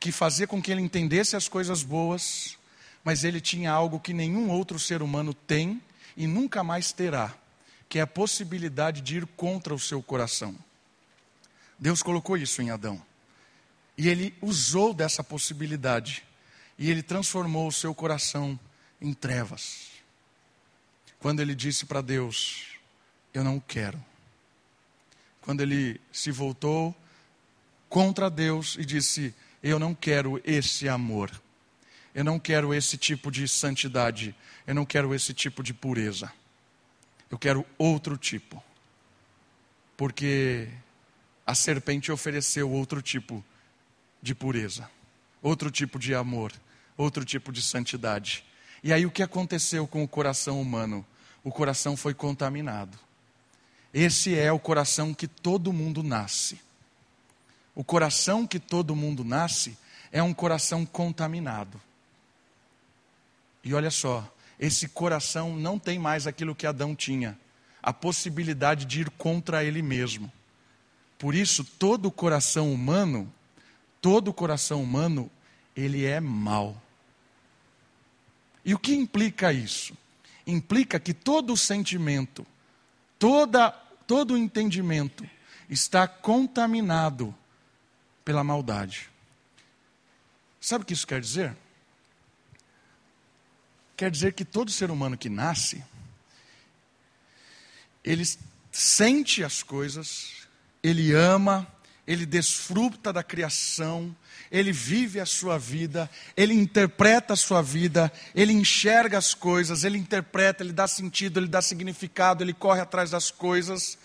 que 0.00 0.10
fazia 0.10 0.46
com 0.46 0.60
que 0.60 0.72
ele 0.72 0.80
entendesse 0.80 1.36
as 1.36 1.46
coisas 1.46 1.84
boas, 1.84 2.58
mas 3.04 3.22
ele 3.22 3.40
tinha 3.40 3.70
algo 3.70 4.00
que 4.00 4.12
nenhum 4.12 4.50
outro 4.50 4.78
ser 4.78 5.02
humano 5.02 5.32
tem 5.32 5.80
e 6.16 6.26
nunca 6.26 6.64
mais 6.64 6.90
terá, 6.90 7.32
que 7.88 8.00
é 8.00 8.02
a 8.02 8.06
possibilidade 8.06 9.00
de 9.00 9.18
ir 9.18 9.26
contra 9.36 9.72
o 9.72 9.78
seu 9.78 10.02
coração. 10.02 10.56
Deus 11.78 12.02
colocou 12.02 12.36
isso 12.36 12.60
em 12.60 12.70
Adão. 12.70 13.00
E 13.96 14.08
ele 14.08 14.34
usou 14.40 14.92
dessa 14.92 15.22
possibilidade. 15.22 16.24
E 16.78 16.90
ele 16.90 17.02
transformou 17.02 17.68
o 17.68 17.72
seu 17.72 17.94
coração 17.94 18.58
em 19.00 19.12
trevas. 19.12 19.88
Quando 21.18 21.40
ele 21.40 21.54
disse 21.54 21.84
para 21.84 22.00
Deus: 22.00 22.66
Eu 23.34 23.44
não 23.44 23.60
quero 23.60 24.02
quando 25.40 25.62
ele 25.62 26.00
se 26.12 26.30
voltou 26.30 26.94
contra 27.90 28.30
Deus 28.30 28.76
e 28.78 28.84
disse: 28.86 29.34
Eu 29.62 29.78
não 29.78 29.94
quero 29.94 30.40
esse 30.44 30.88
amor, 30.88 31.30
eu 32.14 32.24
não 32.24 32.38
quero 32.38 32.72
esse 32.72 32.96
tipo 32.96 33.30
de 33.30 33.46
santidade, 33.46 34.34
eu 34.66 34.74
não 34.74 34.86
quero 34.86 35.14
esse 35.14 35.34
tipo 35.34 35.62
de 35.62 35.74
pureza, 35.74 36.32
eu 37.30 37.38
quero 37.38 37.66
outro 37.76 38.16
tipo. 38.16 38.62
Porque 39.94 40.68
a 41.44 41.54
serpente 41.54 42.10
ofereceu 42.10 42.70
outro 42.70 43.02
tipo 43.02 43.44
de 44.22 44.34
pureza, 44.34 44.88
outro 45.42 45.70
tipo 45.70 45.98
de 45.98 46.14
amor, 46.14 46.52
outro 46.96 47.22
tipo 47.24 47.52
de 47.52 47.60
santidade. 47.60 48.44
E 48.82 48.94
aí 48.94 49.04
o 49.04 49.10
que 49.10 49.22
aconteceu 49.22 49.86
com 49.86 50.02
o 50.02 50.08
coração 50.08 50.58
humano? 50.58 51.04
O 51.44 51.50
coração 51.50 51.96
foi 51.96 52.14
contaminado. 52.14 52.98
Esse 53.92 54.38
é 54.38 54.50
o 54.52 54.58
coração 54.58 55.12
que 55.12 55.26
todo 55.26 55.72
mundo 55.72 56.02
nasce. 56.02 56.58
O 57.80 57.82
coração 57.82 58.46
que 58.46 58.60
todo 58.60 58.94
mundo 58.94 59.24
nasce 59.24 59.74
é 60.12 60.22
um 60.22 60.34
coração 60.34 60.84
contaminado. 60.84 61.80
E 63.64 63.72
olha 63.72 63.90
só, 63.90 64.30
esse 64.58 64.86
coração 64.86 65.56
não 65.56 65.78
tem 65.78 65.98
mais 65.98 66.26
aquilo 66.26 66.54
que 66.54 66.66
Adão 66.66 66.94
tinha, 66.94 67.38
a 67.82 67.90
possibilidade 67.90 68.84
de 68.84 69.00
ir 69.00 69.08
contra 69.08 69.64
ele 69.64 69.80
mesmo. 69.80 70.30
Por 71.18 71.34
isso, 71.34 71.64
todo 71.64 72.10
coração 72.10 72.70
humano, 72.70 73.32
todo 73.98 74.30
coração 74.30 74.82
humano, 74.82 75.30
ele 75.74 76.04
é 76.04 76.20
mau. 76.20 76.76
E 78.62 78.74
o 78.74 78.78
que 78.78 78.94
implica 78.94 79.54
isso? 79.54 79.96
Implica 80.46 81.00
que 81.00 81.14
todo 81.14 81.56
sentimento, 81.56 82.46
toda, 83.18 83.70
todo 84.06 84.36
entendimento 84.36 85.26
está 85.70 86.06
contaminado 86.06 87.34
pela 88.30 88.44
maldade. 88.44 89.10
Sabe 90.60 90.84
o 90.84 90.86
que 90.86 90.92
isso 90.92 91.04
quer 91.04 91.20
dizer? 91.20 91.52
Quer 93.96 94.08
dizer 94.08 94.34
que 94.34 94.44
todo 94.44 94.70
ser 94.70 94.88
humano 94.88 95.18
que 95.18 95.28
nasce, 95.28 95.82
ele 98.04 98.22
sente 98.70 99.42
as 99.42 99.64
coisas, 99.64 100.46
ele 100.80 101.12
ama, 101.12 101.66
ele 102.06 102.24
desfruta 102.24 103.12
da 103.12 103.24
criação, 103.24 104.14
ele 104.48 104.70
vive 104.70 105.18
a 105.18 105.26
sua 105.26 105.58
vida, 105.58 106.08
ele 106.36 106.54
interpreta 106.54 107.32
a 107.32 107.36
sua 107.36 107.60
vida, 107.60 108.12
ele 108.32 108.52
enxerga 108.52 109.18
as 109.18 109.34
coisas, 109.34 109.82
ele 109.82 109.98
interpreta, 109.98 110.62
ele 110.62 110.72
dá 110.72 110.86
sentido, 110.86 111.40
ele 111.40 111.48
dá 111.48 111.60
significado, 111.60 112.44
ele 112.44 112.52
corre 112.54 112.80
atrás 112.80 113.10
das 113.10 113.28
coisas, 113.32 113.98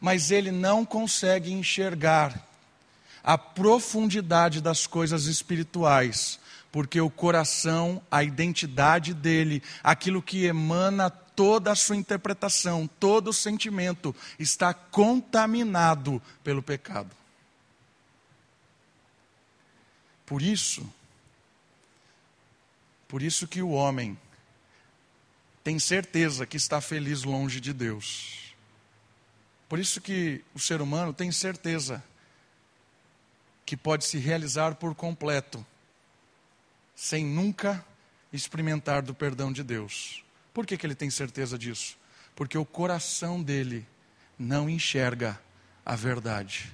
mas 0.00 0.30
ele 0.30 0.52
não 0.52 0.84
consegue 0.84 1.52
enxergar 1.52 2.51
a 3.22 3.38
profundidade 3.38 4.60
das 4.60 4.86
coisas 4.86 5.26
espirituais, 5.26 6.40
porque 6.70 7.00
o 7.00 7.10
coração, 7.10 8.02
a 8.10 8.24
identidade 8.24 9.14
dele, 9.14 9.62
aquilo 9.82 10.22
que 10.22 10.44
emana 10.44 11.10
toda 11.10 11.70
a 11.70 11.76
sua 11.76 11.96
interpretação, 11.96 12.88
todo 12.98 13.28
o 13.28 13.32
sentimento, 13.32 14.14
está 14.38 14.74
contaminado 14.74 16.20
pelo 16.42 16.62
pecado. 16.62 17.14
Por 20.26 20.40
isso, 20.40 20.90
por 23.06 23.22
isso 23.22 23.46
que 23.46 23.62
o 23.62 23.70
homem 23.70 24.18
tem 25.62 25.78
certeza 25.78 26.46
que 26.46 26.56
está 26.56 26.80
feliz 26.80 27.22
longe 27.22 27.60
de 27.60 27.72
Deus. 27.72 28.54
Por 29.68 29.78
isso 29.78 30.00
que 30.00 30.42
o 30.54 30.58
ser 30.58 30.80
humano 30.80 31.12
tem 31.12 31.30
certeza 31.30 32.02
que 33.72 33.76
pode 33.78 34.04
se 34.04 34.18
realizar 34.18 34.74
por 34.74 34.94
completo, 34.94 35.64
sem 36.94 37.24
nunca 37.24 37.82
experimentar 38.30 39.00
do 39.00 39.14
perdão 39.14 39.50
de 39.50 39.62
Deus. 39.62 40.22
Por 40.52 40.66
que, 40.66 40.76
que 40.76 40.84
ele 40.84 40.94
tem 40.94 41.08
certeza 41.08 41.58
disso? 41.58 41.96
Porque 42.36 42.58
o 42.58 42.66
coração 42.66 43.42
dele 43.42 43.86
não 44.38 44.68
enxerga 44.68 45.40
a 45.86 45.96
verdade. 45.96 46.70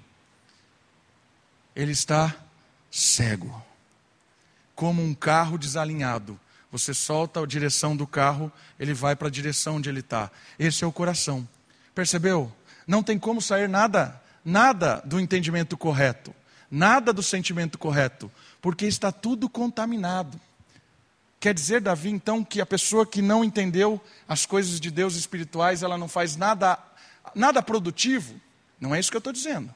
Ele 1.72 1.92
está 1.92 2.34
cego. 2.90 3.64
Como 4.74 5.00
um 5.00 5.14
carro 5.14 5.56
desalinhado. 5.56 6.36
Você 6.72 6.92
solta 6.92 7.40
a 7.40 7.46
direção 7.46 7.96
do 7.96 8.08
carro, 8.08 8.50
ele 8.76 8.92
vai 8.92 9.14
para 9.14 9.28
a 9.28 9.30
direção 9.30 9.76
onde 9.76 9.88
ele 9.88 10.00
está. 10.00 10.32
Esse 10.58 10.82
é 10.82 10.86
o 10.88 10.90
coração. 10.90 11.48
Percebeu? 11.94 12.52
Não 12.88 13.04
tem 13.04 13.20
como 13.20 13.40
sair 13.40 13.68
nada 13.68 14.20
nada 14.44 15.02
do 15.04 15.20
entendimento 15.20 15.76
correto, 15.76 16.34
nada 16.70 17.12
do 17.12 17.22
sentimento 17.22 17.78
correto, 17.78 18.30
porque 18.60 18.86
está 18.86 19.10
tudo 19.10 19.48
contaminado. 19.48 20.40
Quer 21.40 21.54
dizer, 21.54 21.80
Davi, 21.80 22.10
então, 22.10 22.44
que 22.44 22.60
a 22.60 22.66
pessoa 22.66 23.06
que 23.06 23.22
não 23.22 23.44
entendeu 23.44 24.00
as 24.26 24.44
coisas 24.44 24.80
de 24.80 24.90
Deus 24.90 25.14
espirituais, 25.14 25.82
ela 25.82 25.96
não 25.96 26.08
faz 26.08 26.36
nada, 26.36 26.78
nada 27.34 27.62
produtivo? 27.62 28.40
Não 28.80 28.94
é 28.94 28.98
isso 28.98 29.10
que 29.10 29.16
eu 29.16 29.20
estou 29.20 29.32
dizendo. 29.32 29.72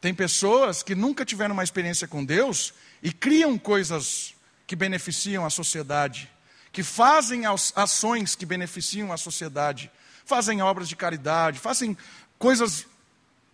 Tem 0.00 0.14
pessoas 0.14 0.82
que 0.82 0.94
nunca 0.94 1.24
tiveram 1.24 1.54
uma 1.54 1.64
experiência 1.64 2.06
com 2.06 2.24
Deus 2.24 2.74
e 3.02 3.10
criam 3.10 3.58
coisas 3.58 4.34
que 4.66 4.76
beneficiam 4.76 5.46
a 5.46 5.50
sociedade, 5.50 6.30
que 6.70 6.82
fazem 6.82 7.42
ações 7.46 8.34
que 8.34 8.44
beneficiam 8.44 9.12
a 9.12 9.16
sociedade, 9.16 9.90
fazem 10.24 10.60
obras 10.60 10.88
de 10.88 10.96
caridade, 10.96 11.58
fazem 11.58 11.96
coisas 12.38 12.86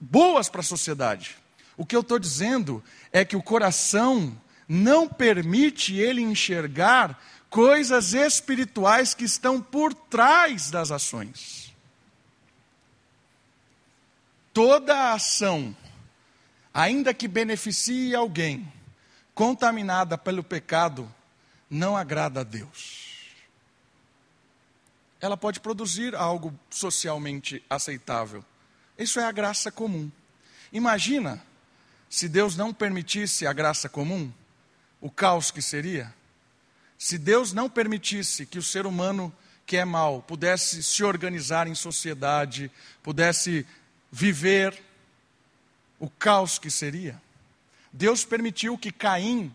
boas 0.00 0.48
para 0.48 0.60
a 0.60 0.64
sociedade. 0.64 1.36
O 1.76 1.86
que 1.86 1.96
eu 1.96 2.00
estou 2.00 2.18
dizendo 2.18 2.82
é 3.12 3.24
que 3.24 3.36
o 3.36 3.42
coração 3.42 4.36
não 4.68 5.08
permite 5.08 5.96
ele 5.96 6.20
enxergar 6.20 7.20
coisas 7.50 8.14
espirituais 8.14 9.12
que 9.14 9.24
estão 9.24 9.60
por 9.60 9.92
trás 9.92 10.70
das 10.70 10.90
ações. 10.90 11.72
Toda 14.52 15.12
ação, 15.12 15.74
ainda 16.72 17.12
que 17.12 17.26
beneficie 17.26 18.14
alguém, 18.14 18.70
contaminada 19.34 20.16
pelo 20.16 20.42
pecado, 20.42 21.12
não 21.68 21.96
agrada 21.96 22.40
a 22.40 22.44
Deus. 22.44 23.10
Ela 25.20 25.36
pode 25.36 25.60
produzir 25.60 26.14
algo 26.14 26.58
socialmente 26.68 27.62
aceitável. 27.68 28.44
Isso 28.98 29.20
é 29.20 29.24
a 29.24 29.32
graça 29.32 29.70
comum. 29.70 30.10
Imagina 30.72 31.42
se 32.12 32.28
Deus 32.28 32.58
não 32.58 32.74
permitisse 32.74 33.46
a 33.46 33.54
graça 33.54 33.88
comum, 33.88 34.30
o 35.00 35.10
caos 35.10 35.50
que 35.50 35.62
seria? 35.62 36.12
Se 36.98 37.16
Deus 37.16 37.54
não 37.54 37.70
permitisse 37.70 38.44
que 38.44 38.58
o 38.58 38.62
ser 38.62 38.84
humano 38.84 39.34
que 39.64 39.78
é 39.78 39.84
mau 39.86 40.20
pudesse 40.20 40.82
se 40.82 41.02
organizar 41.02 41.66
em 41.66 41.74
sociedade, 41.74 42.70
pudesse 43.02 43.66
viver, 44.10 44.78
o 45.98 46.10
caos 46.10 46.58
que 46.58 46.70
seria? 46.70 47.18
Deus 47.90 48.26
permitiu 48.26 48.76
que 48.76 48.92
Caim, 48.92 49.50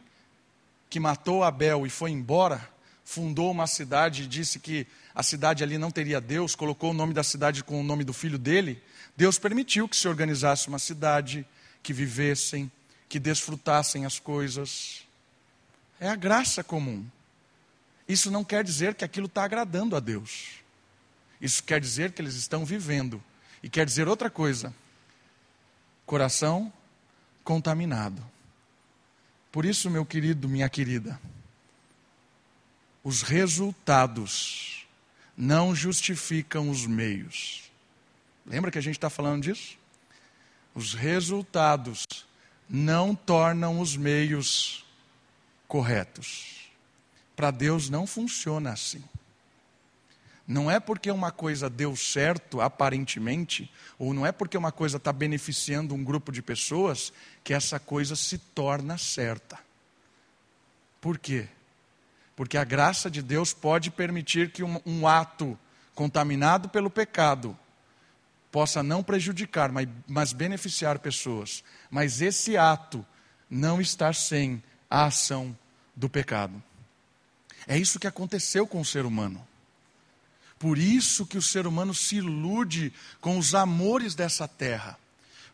que 0.90 1.00
matou 1.00 1.44
Abel 1.44 1.86
e 1.86 1.92
foi 1.92 2.10
embora, 2.10 2.68
fundou 3.06 3.52
uma 3.52 3.68
cidade 3.68 4.24
e 4.24 4.28
disse 4.28 4.58
que 4.58 4.88
a 5.14 5.22
cidade 5.22 5.64
ali 5.64 5.78
não 5.78 5.92
teria 5.92 6.20
Deus, 6.20 6.56
colocou 6.56 6.90
o 6.90 6.96
nome 6.96 7.14
da 7.14 7.24
cidade 7.24 7.64
com 7.64 7.80
o 7.80 7.84
nome 7.84 8.04
do 8.04 8.14
filho 8.14 8.40
dele. 8.40 8.82
Deus 9.16 9.38
permitiu 9.38 9.88
que 9.88 9.96
se 9.96 10.08
organizasse 10.08 10.68
uma 10.68 10.80
cidade, 10.80 11.46
que 11.82 11.94
vivessem, 11.94 12.72
que 13.08 13.20
desfrutassem 13.20 14.06
as 14.06 14.20
coisas. 14.20 15.06
É 16.00 16.10
a 16.10 16.16
graça 16.16 16.64
comum. 16.64 17.06
Isso 18.08 18.32
não 18.32 18.44
quer 18.44 18.64
dizer 18.64 18.96
que 18.96 19.04
aquilo 19.04 19.28
está 19.28 19.44
agradando 19.44 19.96
a 19.96 20.00
Deus. 20.00 20.62
Isso 21.42 21.64
quer 21.64 21.80
dizer 21.80 22.12
que 22.12 22.22
eles 22.22 22.36
estão 22.36 22.66
vivendo. 22.66 23.24
E 23.62 23.70
quer 23.70 23.86
dizer 23.86 24.08
outra 24.08 24.30
coisa: 24.30 24.74
coração 26.06 26.72
contaminado. 27.44 28.24
Por 29.52 29.66
isso, 29.66 29.90
meu 29.90 30.06
querido, 30.06 30.48
minha 30.48 30.70
querida, 30.70 31.20
os 33.04 33.22
resultados 33.22 34.86
não 35.36 35.74
justificam 35.76 36.70
os 36.70 36.86
meios. 36.86 37.72
Lembra 38.46 38.72
que 38.72 38.78
a 38.78 38.82
gente 38.82 38.98
está 38.98 39.10
falando 39.10 39.44
disso? 39.44 39.77
Os 40.78 40.94
resultados 40.94 42.06
não 42.70 43.16
tornam 43.16 43.80
os 43.80 43.98
meios 43.98 44.86
corretos. 45.68 46.70
Para 47.36 47.50
Deus 47.50 47.90
não 47.90 48.06
funciona 48.06 48.74
assim. 48.74 49.04
Não 50.48 50.70
é 50.70 50.80
porque 50.80 51.10
uma 51.10 51.32
coisa 51.32 51.68
deu 51.68 51.96
certo, 51.96 52.62
aparentemente, 52.62 53.74
ou 53.98 54.14
não 54.14 54.24
é 54.24 54.32
porque 54.32 54.56
uma 54.56 54.72
coisa 54.72 54.98
está 54.98 55.12
beneficiando 55.12 55.96
um 55.96 56.04
grupo 56.04 56.32
de 56.32 56.44
pessoas, 56.44 57.12
que 57.44 57.56
essa 57.56 57.80
coisa 57.80 58.16
se 58.16 58.38
torna 58.38 59.00
certa. 59.00 59.58
Por 61.02 61.18
quê? 61.18 61.48
Porque 62.36 62.56
a 62.56 62.64
graça 62.64 63.10
de 63.10 63.24
Deus 63.24 63.52
pode 63.52 63.90
permitir 63.90 64.52
que 64.52 64.62
um, 64.62 64.80
um 64.86 65.08
ato 65.08 65.58
contaminado 65.96 66.70
pelo 66.70 66.92
pecado 66.92 67.58
possa 68.58 68.82
não 68.82 69.04
prejudicar, 69.04 69.72
mas, 69.72 69.88
mas 70.08 70.34
beneficiar 70.34 70.98
pessoas. 70.98 71.64
Mas 71.92 72.24
esse 72.24 72.58
ato 72.58 73.06
não 73.48 73.80
estar 73.80 74.16
sem 74.16 74.64
a 74.90 75.06
ação 75.06 75.56
do 75.96 76.10
pecado. 76.10 76.64
É 77.68 77.78
isso 77.78 78.00
que 78.00 78.08
aconteceu 78.08 78.66
com 78.66 78.82
o 78.82 78.86
ser 78.86 79.06
humano. 79.06 79.48
Por 80.58 80.80
isso 80.80 81.24
que 81.24 81.38
o 81.38 81.42
ser 81.42 81.68
humano 81.68 81.94
se 81.94 82.16
ilude 82.16 82.92
com 83.22 83.38
os 83.38 83.54
amores 83.54 84.16
dessa 84.16 84.48
terra. 84.48 84.98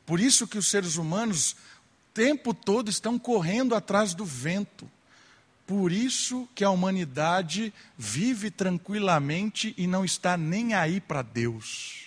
Por 0.05 0.21
isso 0.21 0.47
que 0.47 0.57
os 0.57 0.71
seres 0.71 0.95
humanos 0.95 1.57
o 1.81 2.13
tempo 2.13 2.53
todo 2.53 2.89
estão 2.89 3.19
correndo 3.19 3.75
atrás 3.75 4.13
do 4.13 4.23
vento. 4.23 4.89
Por 5.67 5.91
isso 5.91 6.47
que 6.55 6.63
a 6.63 6.69
humanidade 6.69 7.73
vive 7.97 8.49
tranquilamente 8.49 9.73
e 9.77 9.87
não 9.87 10.05
está 10.05 10.37
nem 10.37 10.73
aí 10.73 11.01
para 11.01 11.21
Deus. 11.21 12.02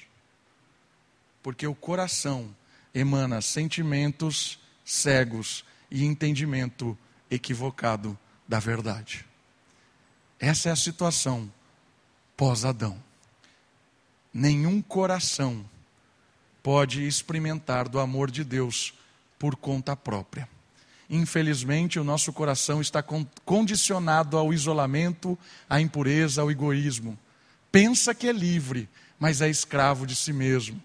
Porque 1.47 1.65
o 1.65 1.77
coração 1.77 2.53
emana 2.93 3.41
sentimentos 3.41 4.59
cegos 4.85 5.65
e 5.89 6.05
entendimento 6.05 6.99
equivocado 7.31 8.19
da 8.49 8.59
verdade. 8.59 9.25
Essa 10.41 10.71
é 10.71 10.73
a 10.73 10.77
situação 10.77 11.49
pós-Adão. 12.37 13.01
Nenhum 14.35 14.83
coração 14.83 15.65
pode 16.65 17.07
experimentar 17.07 17.89
do 17.89 18.01
amor 18.01 18.29
de 18.29 18.43
Deus 18.43 18.93
por 19.39 19.55
conta 19.55 19.95
própria. 19.95 20.49
Infelizmente, 21.09 22.01
o 22.01 22.03
nosso 22.03 22.33
coração 22.33 22.81
está 22.81 23.05
condicionado 23.45 24.37
ao 24.37 24.53
isolamento, 24.53 25.39
à 25.71 25.81
impureza, 25.81 26.43
ao 26.43 26.51
egoísmo. 26.51 27.17
Pensa 27.71 28.13
que 28.17 28.27
é 28.27 28.33
livre, 28.33 28.89
mas 29.17 29.41
é 29.41 29.49
escravo 29.49 30.05
de 30.05 30.17
si 30.17 30.33
mesmo. 30.33 30.83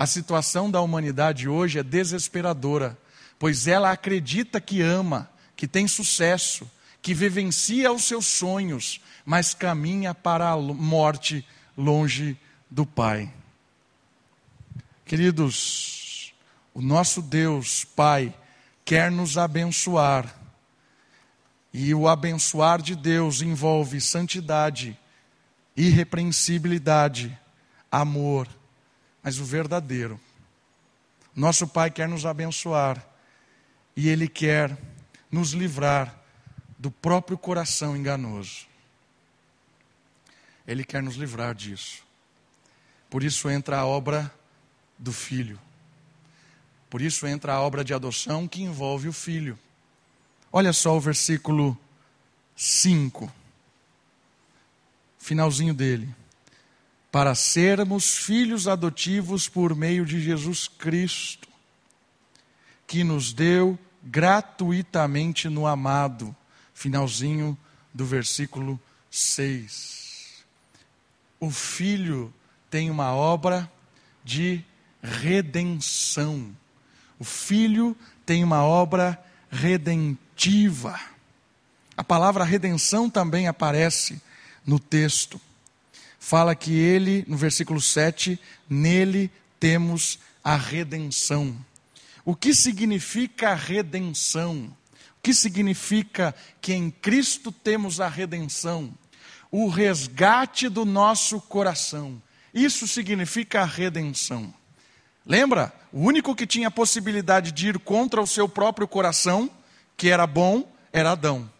A 0.00 0.06
situação 0.06 0.70
da 0.70 0.80
humanidade 0.80 1.46
hoje 1.46 1.78
é 1.78 1.82
desesperadora, 1.82 2.96
pois 3.38 3.66
ela 3.66 3.90
acredita 3.90 4.58
que 4.58 4.80
ama, 4.80 5.30
que 5.54 5.68
tem 5.68 5.86
sucesso, 5.86 6.66
que 7.02 7.12
vivencia 7.12 7.92
os 7.92 8.04
seus 8.04 8.24
sonhos, 8.24 8.98
mas 9.26 9.52
caminha 9.52 10.14
para 10.14 10.52
a 10.52 10.56
morte 10.56 11.46
longe 11.76 12.34
do 12.70 12.86
Pai. 12.86 13.30
Queridos, 15.04 16.32
o 16.72 16.80
nosso 16.80 17.20
Deus, 17.20 17.84
Pai, 17.84 18.32
quer 18.86 19.10
nos 19.10 19.36
abençoar. 19.36 20.34
E 21.74 21.94
o 21.94 22.08
abençoar 22.08 22.80
de 22.80 22.96
Deus 22.96 23.42
envolve 23.42 24.00
santidade, 24.00 24.98
irrepreensibilidade, 25.76 27.38
amor, 27.92 28.48
mas 29.22 29.38
o 29.38 29.44
verdadeiro. 29.44 30.20
Nosso 31.34 31.66
Pai 31.66 31.90
quer 31.90 32.08
nos 32.08 32.26
abençoar 32.26 33.04
e 33.96 34.08
Ele 34.08 34.28
quer 34.28 34.76
nos 35.30 35.52
livrar 35.52 36.18
do 36.78 36.90
próprio 36.90 37.36
coração 37.38 37.96
enganoso. 37.96 38.66
Ele 40.66 40.84
quer 40.84 41.02
nos 41.02 41.16
livrar 41.16 41.54
disso. 41.54 42.02
Por 43.08 43.22
isso 43.22 43.50
entra 43.50 43.78
a 43.78 43.86
obra 43.86 44.32
do 44.98 45.12
filho. 45.12 45.58
Por 46.88 47.00
isso 47.00 47.26
entra 47.26 47.54
a 47.54 47.60
obra 47.60 47.84
de 47.84 47.94
adoção 47.94 48.48
que 48.48 48.62
envolve 48.62 49.08
o 49.08 49.12
filho. 49.12 49.58
Olha 50.52 50.72
só 50.72 50.96
o 50.96 51.00
versículo 51.00 51.78
5. 52.56 53.32
Finalzinho 55.18 55.72
dele. 55.72 56.12
Para 57.10 57.34
sermos 57.34 58.16
filhos 58.16 58.68
adotivos 58.68 59.48
por 59.48 59.74
meio 59.74 60.04
de 60.06 60.20
Jesus 60.20 60.68
Cristo, 60.68 61.48
que 62.86 63.02
nos 63.02 63.32
deu 63.32 63.78
gratuitamente 64.02 65.48
no 65.48 65.66
amado. 65.66 66.34
Finalzinho 66.72 67.58
do 67.92 68.04
versículo 68.06 68.80
6. 69.10 70.44
O 71.38 71.50
filho 71.50 72.32
tem 72.70 72.90
uma 72.90 73.14
obra 73.14 73.70
de 74.24 74.64
redenção. 75.02 76.54
O 77.18 77.24
filho 77.24 77.96
tem 78.24 78.44
uma 78.44 78.62
obra 78.62 79.22
redentiva. 79.50 80.98
A 81.96 82.04
palavra 82.04 82.44
redenção 82.44 83.10
também 83.10 83.48
aparece 83.48 84.22
no 84.64 84.78
texto. 84.78 85.40
Fala 86.22 86.54
que 86.54 86.74
ele, 86.74 87.24
no 87.26 87.36
versículo 87.36 87.80
7, 87.80 88.38
nele 88.68 89.30
temos 89.58 90.18
a 90.44 90.54
redenção. 90.54 91.56
O 92.24 92.36
que 92.36 92.54
significa 92.54 93.54
redenção? 93.54 94.66
O 95.18 95.22
que 95.22 95.32
significa 95.32 96.34
que 96.60 96.74
em 96.74 96.90
Cristo 96.90 97.50
temos 97.50 98.00
a 98.00 98.08
redenção? 98.08 98.92
O 99.50 99.68
resgate 99.68 100.68
do 100.68 100.84
nosso 100.84 101.40
coração. 101.40 102.22
Isso 102.52 102.86
significa 102.86 103.62
a 103.62 103.64
redenção. 103.64 104.52
Lembra? 105.24 105.72
O 105.90 106.02
único 106.02 106.36
que 106.36 106.46
tinha 106.46 106.68
a 106.68 106.70
possibilidade 106.70 107.50
de 107.50 107.68
ir 107.68 107.78
contra 107.78 108.20
o 108.20 108.26
seu 108.26 108.48
próprio 108.48 108.86
coração, 108.86 109.50
que 109.96 110.10
era 110.10 110.26
bom, 110.26 110.70
era 110.92 111.12
Adão. 111.12 111.50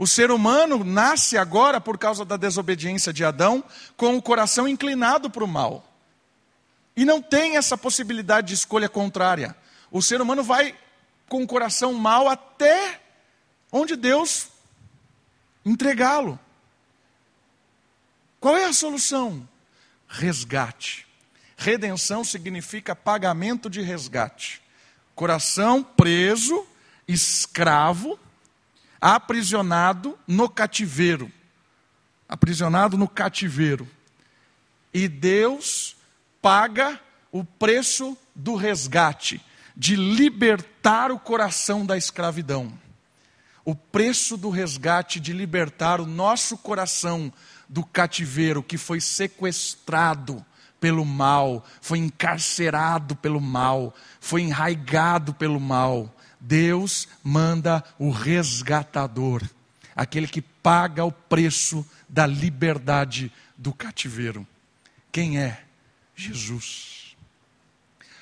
O 0.00 0.06
ser 0.06 0.30
humano 0.30 0.82
nasce 0.82 1.36
agora, 1.36 1.78
por 1.78 1.98
causa 1.98 2.24
da 2.24 2.38
desobediência 2.38 3.12
de 3.12 3.22
Adão, 3.22 3.62
com 3.98 4.16
o 4.16 4.22
coração 4.22 4.66
inclinado 4.66 5.28
para 5.28 5.44
o 5.44 5.46
mal. 5.46 5.86
E 6.96 7.04
não 7.04 7.20
tem 7.20 7.58
essa 7.58 7.76
possibilidade 7.76 8.46
de 8.48 8.54
escolha 8.54 8.88
contrária. 8.88 9.54
O 9.90 10.00
ser 10.00 10.22
humano 10.22 10.42
vai 10.42 10.74
com 11.28 11.42
o 11.42 11.46
coração 11.46 11.92
mal 11.92 12.30
até 12.30 12.98
onde 13.70 13.94
Deus 13.94 14.48
entregá-lo. 15.66 16.40
Qual 18.40 18.56
é 18.56 18.64
a 18.64 18.72
solução? 18.72 19.46
Resgate. 20.08 21.06
Redenção 21.58 22.24
significa 22.24 22.96
pagamento 22.96 23.68
de 23.68 23.82
resgate. 23.82 24.62
Coração 25.14 25.82
preso, 25.84 26.66
escravo, 27.06 28.18
aprisionado 29.00 30.18
no 30.26 30.48
cativeiro. 30.48 31.30
Aprisionado 32.28 32.98
no 32.98 33.08
cativeiro. 33.08 33.88
E 34.92 35.08
Deus 35.08 35.96
paga 36.42 37.00
o 37.32 37.44
preço 37.44 38.16
do 38.34 38.54
resgate, 38.54 39.40
de 39.76 39.94
libertar 39.94 41.10
o 41.10 41.18
coração 41.18 41.86
da 41.86 41.96
escravidão. 41.96 42.72
O 43.64 43.74
preço 43.74 44.36
do 44.36 44.50
resgate 44.50 45.20
de 45.20 45.32
libertar 45.32 46.00
o 46.00 46.06
nosso 46.06 46.56
coração 46.58 47.32
do 47.68 47.84
cativeiro 47.84 48.62
que 48.62 48.76
foi 48.76 49.00
sequestrado 49.00 50.44
pelo 50.80 51.04
mal, 51.04 51.64
foi 51.80 51.98
encarcerado 51.98 53.14
pelo 53.14 53.40
mal, 53.40 53.94
foi 54.18 54.42
enraigado 54.42 55.34
pelo 55.34 55.60
mal. 55.60 56.12
Deus 56.40 57.06
manda 57.22 57.84
o 57.98 58.10
resgatador, 58.10 59.42
aquele 59.94 60.26
que 60.26 60.40
paga 60.40 61.04
o 61.04 61.12
preço 61.12 61.86
da 62.08 62.26
liberdade 62.26 63.32
do 63.56 63.72
cativeiro. 63.72 64.46
Quem 65.12 65.38
é? 65.38 65.62
Jesus. 66.16 67.16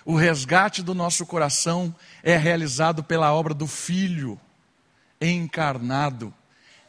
O 0.04 0.16
resgate 0.16 0.82
do 0.82 0.94
nosso 0.94 1.24
coração 1.26 1.94
é 2.22 2.36
realizado 2.36 3.04
pela 3.04 3.32
obra 3.32 3.54
do 3.54 3.66
Filho 3.66 4.40
encarnado. 5.20 6.32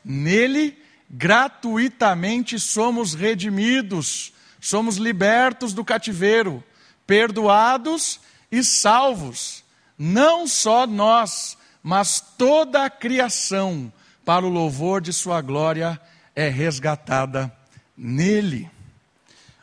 Nele, 0.03 0.77
gratuitamente 1.09 2.59
somos 2.59 3.13
redimidos 3.13 4.33
somos 4.59 4.97
libertos 4.97 5.73
do 5.73 5.85
cativeiro, 5.85 6.63
perdoados 7.07 8.19
e 8.51 8.63
salvos. 8.63 9.63
Não 9.99 10.47
só 10.47 10.87
nós, 10.87 11.57
mas 11.83 12.21
toda 12.37 12.85
a 12.85 12.89
criação, 12.89 13.91
para 14.23 14.45
o 14.45 14.49
louvor 14.49 15.01
de 15.01 15.11
Sua 15.11 15.41
glória, 15.41 15.99
é 16.33 16.47
resgatada 16.47 17.53
nele. 17.97 18.71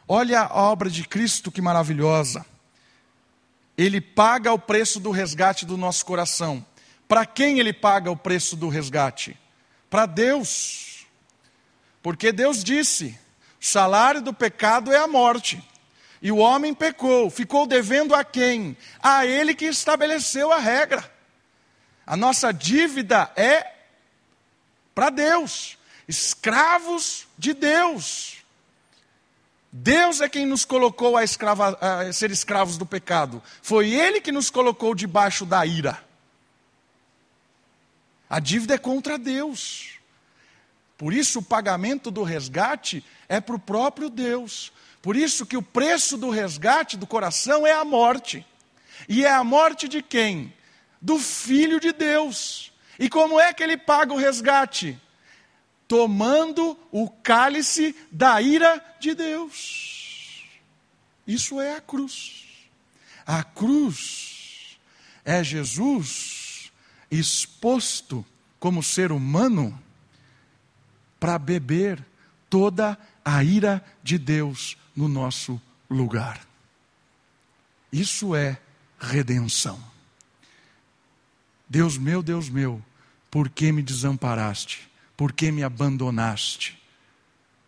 Olha 0.06 0.42
a 0.42 0.54
obra 0.54 0.90
de 0.90 1.08
Cristo 1.08 1.50
que 1.50 1.62
maravilhosa. 1.62 2.44
Ele 3.78 3.98
paga 4.00 4.52
o 4.52 4.58
preço 4.58 5.00
do 5.00 5.10
resgate 5.10 5.64
do 5.64 5.76
nosso 5.76 6.04
coração. 6.04 6.64
Para 7.08 7.24
quem 7.24 7.58
ele 7.58 7.72
paga 7.72 8.10
o 8.10 8.16
preço 8.16 8.56
do 8.56 8.68
resgate? 8.68 9.38
Para 9.88 10.04
Deus. 10.04 11.06
Porque 12.02 12.30
Deus 12.30 12.62
disse: 12.62 13.18
o 13.60 13.64
salário 13.64 14.20
do 14.20 14.34
pecado 14.34 14.92
é 14.92 14.98
a 14.98 15.08
morte. 15.08 15.62
E 16.20 16.32
o 16.32 16.38
homem 16.38 16.72
pecou, 16.72 17.30
ficou 17.30 17.66
devendo 17.66 18.14
a 18.14 18.24
quem? 18.24 18.76
A 19.02 19.26
ele 19.26 19.54
que 19.54 19.66
estabeleceu 19.66 20.52
a 20.52 20.58
regra. 20.58 21.12
A 22.06 22.16
nossa 22.16 22.52
dívida 22.52 23.30
é 23.36 23.74
para 24.94 25.10
Deus, 25.10 25.76
escravos 26.08 27.26
de 27.36 27.52
Deus. 27.52 28.36
Deus 29.70 30.22
é 30.22 30.28
quem 30.28 30.46
nos 30.46 30.64
colocou 30.64 31.18
a, 31.18 31.24
escrava, 31.24 31.76
a 31.80 32.10
ser 32.12 32.30
escravos 32.30 32.78
do 32.78 32.86
pecado. 32.86 33.42
Foi 33.60 33.92
Ele 33.92 34.22
que 34.22 34.32
nos 34.32 34.48
colocou 34.48 34.94
debaixo 34.94 35.44
da 35.44 35.66
ira. 35.66 36.02
A 38.28 38.40
dívida 38.40 38.74
é 38.74 38.78
contra 38.78 39.18
Deus. 39.18 39.98
Por 40.96 41.12
isso, 41.12 41.40
o 41.40 41.44
pagamento 41.44 42.10
do 42.10 42.22
resgate 42.22 43.04
é 43.28 43.38
para 43.38 43.54
o 43.54 43.58
próprio 43.60 44.08
Deus. 44.08 44.72
Por 45.06 45.14
isso 45.14 45.46
que 45.46 45.56
o 45.56 45.62
preço 45.62 46.16
do 46.16 46.30
resgate 46.30 46.96
do 46.96 47.06
coração 47.06 47.64
é 47.64 47.70
a 47.70 47.84
morte. 47.84 48.44
E 49.08 49.24
é 49.24 49.30
a 49.30 49.44
morte 49.44 49.86
de 49.86 50.02
quem? 50.02 50.52
Do 51.00 51.16
Filho 51.16 51.78
de 51.78 51.92
Deus. 51.92 52.72
E 52.98 53.08
como 53.08 53.38
é 53.38 53.54
que 53.54 53.62
ele 53.62 53.76
paga 53.76 54.12
o 54.12 54.16
resgate? 54.16 55.00
Tomando 55.86 56.76
o 56.90 57.08
cálice 57.08 57.94
da 58.10 58.42
ira 58.42 58.84
de 58.98 59.14
Deus. 59.14 60.44
Isso 61.24 61.60
é 61.60 61.76
a 61.76 61.80
cruz. 61.80 62.42
A 63.24 63.44
cruz 63.44 64.76
é 65.24 65.44
Jesus 65.44 66.72
exposto 67.12 68.26
como 68.58 68.82
ser 68.82 69.12
humano 69.12 69.80
para 71.20 71.38
beber 71.38 72.04
toda 72.50 72.98
a 73.24 73.44
ira 73.44 73.84
de 74.02 74.18
Deus 74.18 74.76
no 74.96 75.06
nosso 75.06 75.60
lugar. 75.88 76.40
Isso 77.92 78.34
é 78.34 78.58
redenção. 78.98 79.78
Deus 81.68 81.98
meu, 81.98 82.22
Deus 82.22 82.48
meu, 82.48 82.82
por 83.30 83.48
que 83.50 83.70
me 83.70 83.82
desamparaste? 83.82 84.90
Por 85.16 85.32
que 85.32 85.52
me 85.52 85.62
abandonaste? 85.62 86.80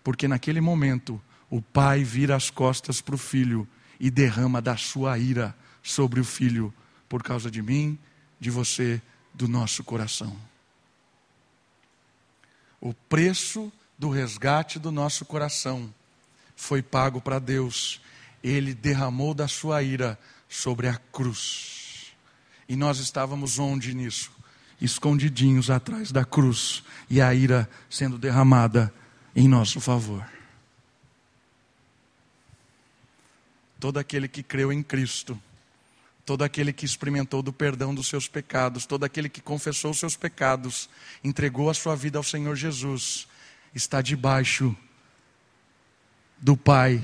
Porque 0.02 0.26
naquele 0.26 0.60
momento 0.60 1.20
o 1.50 1.60
pai 1.60 2.04
vira 2.04 2.34
as 2.34 2.50
costas 2.50 3.00
para 3.00 3.14
o 3.14 3.18
filho 3.18 3.68
e 4.00 4.10
derrama 4.10 4.62
da 4.62 4.76
sua 4.76 5.18
ira 5.18 5.54
sobre 5.82 6.20
o 6.20 6.24
filho 6.24 6.72
por 7.08 7.22
causa 7.22 7.50
de 7.50 7.60
mim, 7.62 7.98
de 8.38 8.50
você, 8.50 9.02
do 9.34 9.48
nosso 9.48 9.82
coração. 9.82 10.36
O 12.80 12.92
preço 12.92 13.72
do 13.98 14.08
resgate 14.08 14.78
do 14.78 14.92
nosso 14.92 15.24
coração 15.24 15.92
foi 16.58 16.82
pago 16.82 17.20
para 17.20 17.38
Deus. 17.38 18.00
Ele 18.42 18.74
derramou 18.74 19.32
da 19.32 19.46
sua 19.46 19.82
ira 19.82 20.18
sobre 20.48 20.88
a 20.88 20.96
cruz. 20.96 22.12
E 22.68 22.74
nós 22.74 22.98
estávamos 22.98 23.58
onde 23.58 23.94
nisso? 23.94 24.30
Escondidinhos 24.80 25.70
atrás 25.70 26.12
da 26.12 26.24
cruz 26.24 26.82
e 27.08 27.20
a 27.20 27.32
ira 27.32 27.70
sendo 27.88 28.18
derramada 28.18 28.92
em 29.34 29.48
nosso 29.48 29.80
favor. 29.80 30.28
Todo 33.78 33.98
aquele 33.98 34.26
que 34.26 34.42
creu 34.42 34.72
em 34.72 34.82
Cristo 34.82 35.40
todo 36.26 36.44
aquele 36.44 36.74
que 36.74 36.84
experimentou 36.84 37.40
do 37.40 37.54
perdão 37.54 37.94
dos 37.94 38.06
seus 38.06 38.28
pecados, 38.28 38.84
todo 38.84 39.02
aquele 39.02 39.30
que 39.30 39.40
confessou 39.40 39.92
os 39.92 39.98
seus 39.98 40.14
pecados, 40.14 40.86
entregou 41.24 41.70
a 41.70 41.74
sua 41.74 41.96
vida 41.96 42.18
ao 42.18 42.22
Senhor 42.22 42.54
Jesus, 42.54 43.26
está 43.74 44.02
debaixo 44.02 44.76
do 46.40 46.56
Pai, 46.56 47.02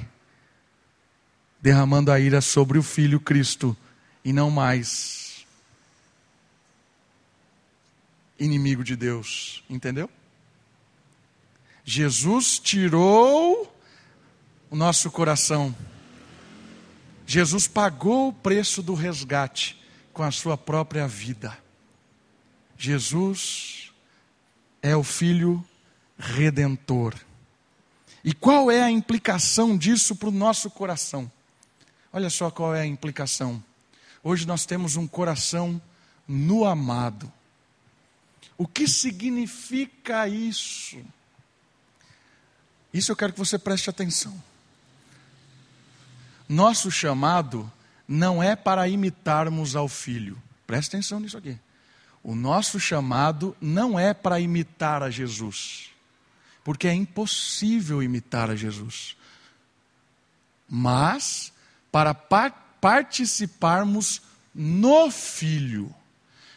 derramando 1.61 2.11
a 2.11 2.21
ira 2.21 2.41
sobre 2.41 2.79
o 2.79 2.83
Filho 2.83 3.19
Cristo 3.19 3.77
e 4.25 4.33
não 4.33 4.51
mais 4.51 5.47
inimigo 8.39 8.83
de 8.83 8.97
Deus, 8.97 9.63
entendeu? 9.69 10.11
Jesus 11.85 12.59
tirou 12.59 13.75
o 14.71 14.77
nosso 14.77 15.11
coração 15.11 15.75
Jesus 17.27 17.67
pagou 17.67 18.29
o 18.29 18.33
preço 18.33 18.83
do 18.83 18.95
resgate 18.95 19.81
com 20.13 20.23
a 20.23 20.31
sua 20.31 20.57
própria 20.57 21.09
vida. 21.09 21.57
Jesus 22.77 23.93
é 24.83 24.95
o 24.95 25.03
Filho 25.03 25.65
Redentor. 26.19 27.15
E 28.25 28.33
qual 28.33 28.71
é 28.71 28.83
a 28.83 28.91
implicação 28.91 29.77
disso 29.77 30.17
para 30.17 30.31
o 30.31 30.33
nosso 30.33 30.71
coração? 30.71 31.31
Olha 32.13 32.31
só 32.31 32.51
qual 32.51 32.75
é 32.75 32.81
a 32.81 32.87
implicação. 32.87 33.63
Hoje 34.23 34.47
nós 34.47 34.65
temos 34.65 34.97
um 34.97 35.07
coração 35.07 35.81
no 36.27 36.65
amado. 36.65 37.31
O 38.57 38.67
que 38.67 38.89
significa 38.89 40.27
isso? 40.27 40.97
Isso 42.93 43.13
eu 43.13 43.17
quero 43.17 43.33
que 43.33 43.39
você 43.39 43.59
preste 43.59 43.91
atenção. 43.91 44.41
Nosso 46.49 46.91
chamado 46.91 47.71
não 48.07 48.43
é 48.43 48.55
para 48.57 48.89
imitarmos 48.89 49.77
ao 49.77 49.89
filho. 49.89 50.41
Presta 50.67 50.97
atenção 50.97 51.21
nisso 51.21 51.37
aqui. 51.37 51.59
O 52.23 52.35
nosso 52.35 52.81
chamado 52.81 53.55
não 53.61 53.99
é 53.99 54.15
para 54.15 54.41
imitar 54.41 55.03
a 55.03 55.11
Jesus, 55.11 55.91
porque 56.65 56.89
é 56.89 56.95
impossível 56.95 58.03
imitar 58.03 58.51
a 58.51 58.57
Jesus, 58.57 59.17
mas 60.69 61.53
para 61.93 62.13
participarmos 62.15 64.23
no 64.55 65.11
Filho. 65.11 65.95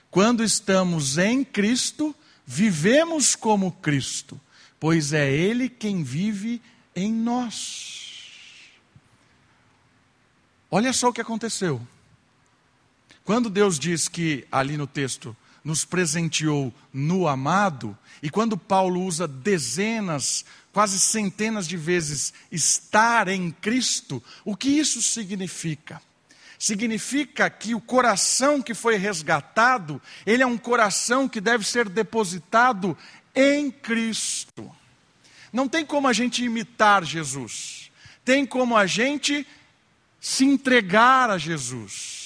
Quando 0.10 0.44
estamos 0.44 1.18
em 1.18 1.44
Cristo, 1.44 2.16
vivemos 2.46 3.36
como 3.36 3.74
Cristo, 3.74 4.40
pois 4.80 5.12
é 5.12 5.30
Ele 5.30 5.68
quem 5.68 6.02
vive 6.02 6.62
em 6.96 7.12
nós. 7.12 8.06
Olha 10.72 10.94
só 10.94 11.10
o 11.10 11.14
que 11.14 11.22
aconteceu. 11.22 11.86
Quando 13.24 13.50
Deus 13.50 13.78
diz 13.78 14.08
que, 14.08 14.48
ali 14.50 14.78
no 14.78 14.88
texto, 14.88 15.36
nos 15.68 15.84
presenteou 15.84 16.74
no 16.94 17.28
amado, 17.28 17.98
e 18.24 18.30
quando 18.30 18.58
Paulo 18.58 19.02
usa 19.02 19.28
dezenas, 19.28 20.46
quase 20.72 20.98
centenas 20.98 21.68
de 21.68 21.76
vezes 21.76 22.34
estar 22.50 23.28
em 23.28 23.52
Cristo, 23.52 24.24
o 24.46 24.56
que 24.56 24.70
isso 24.70 25.02
significa? 25.02 26.02
Significa 26.58 27.50
que 27.50 27.76
o 27.76 27.82
coração 27.82 28.62
que 28.62 28.74
foi 28.74 28.96
resgatado, 28.96 30.02
ele 30.26 30.42
é 30.42 30.48
um 30.48 30.58
coração 30.58 31.28
que 31.28 31.42
deve 31.42 31.66
ser 31.66 31.90
depositado 31.90 32.98
em 33.36 33.70
Cristo. 33.70 34.74
Não 35.52 35.68
tem 35.68 35.86
como 35.86 36.08
a 36.08 36.14
gente 36.14 36.46
imitar 36.46 37.04
Jesus, 37.04 37.92
tem 38.24 38.46
como 38.46 38.78
a 38.78 38.86
gente 38.86 39.46
se 40.22 40.46
entregar 40.46 41.30
a 41.30 41.38
Jesus. 41.38 42.17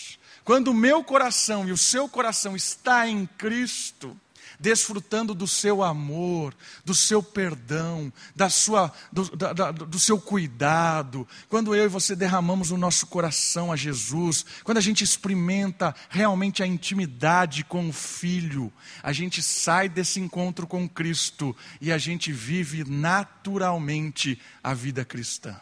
Quando 0.43 0.69
o 0.69 0.73
meu 0.73 1.03
coração 1.03 1.67
e 1.67 1.71
o 1.71 1.77
seu 1.77 2.09
coração 2.09 2.55
está 2.55 3.07
em 3.07 3.25
Cristo, 3.25 4.17
desfrutando 4.61 5.33
do 5.33 5.47
seu 5.47 5.81
amor, 5.81 6.53
do 6.85 6.93
seu 6.93 7.23
perdão, 7.23 8.13
da 8.35 8.47
sua, 8.47 8.93
do, 9.11 9.35
da, 9.35 9.53
da, 9.53 9.71
do 9.71 9.99
seu 9.99 10.21
cuidado, 10.21 11.27
quando 11.49 11.75
eu 11.75 11.85
e 11.85 11.87
você 11.87 12.15
derramamos 12.15 12.69
o 12.69 12.77
nosso 12.77 13.07
coração 13.07 13.71
a 13.71 13.75
Jesus, 13.75 14.45
quando 14.63 14.77
a 14.77 14.81
gente 14.81 15.03
experimenta 15.03 15.95
realmente 16.09 16.61
a 16.61 16.67
intimidade 16.67 17.63
com 17.63 17.89
o 17.89 17.93
Filho, 17.93 18.71
a 19.01 19.11
gente 19.11 19.41
sai 19.41 19.89
desse 19.89 20.19
encontro 20.19 20.67
com 20.67 20.87
Cristo 20.87 21.55
e 21.81 21.91
a 21.91 21.97
gente 21.97 22.31
vive 22.31 22.83
naturalmente 22.87 24.39
a 24.63 24.75
vida 24.75 25.03
cristã. 25.03 25.59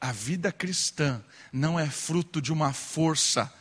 A 0.00 0.12
vida 0.12 0.52
cristã 0.52 1.22
não 1.52 1.78
é 1.78 1.88
fruto 1.88 2.40
de 2.40 2.52
uma 2.52 2.72
força 2.72 3.52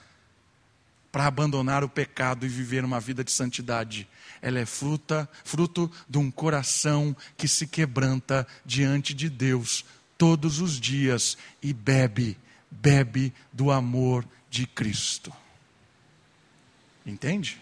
para 1.11 1.25
abandonar 1.25 1.83
o 1.83 1.89
pecado 1.89 2.45
e 2.45 2.49
viver 2.49 2.85
uma 2.85 2.99
vida 2.99 3.23
de 3.23 3.31
santidade. 3.31 4.07
Ela 4.41 4.59
é 4.59 4.65
fruta, 4.65 5.27
fruto 5.43 5.91
de 6.07 6.17
um 6.19 6.29
coração 6.29 7.15
que 7.35 7.47
se 7.47 7.65
quebranta 7.65 8.45
diante 8.65 9.13
de 9.13 9.29
Deus 9.29 9.83
todos 10.17 10.59
os 10.59 10.79
dias 10.79 11.37
e 11.61 11.73
bebe, 11.73 12.37
bebe 12.69 13.33
do 13.51 13.71
amor 13.71 14.27
de 14.49 14.67
Cristo. 14.67 15.33
Entende? 17.05 17.59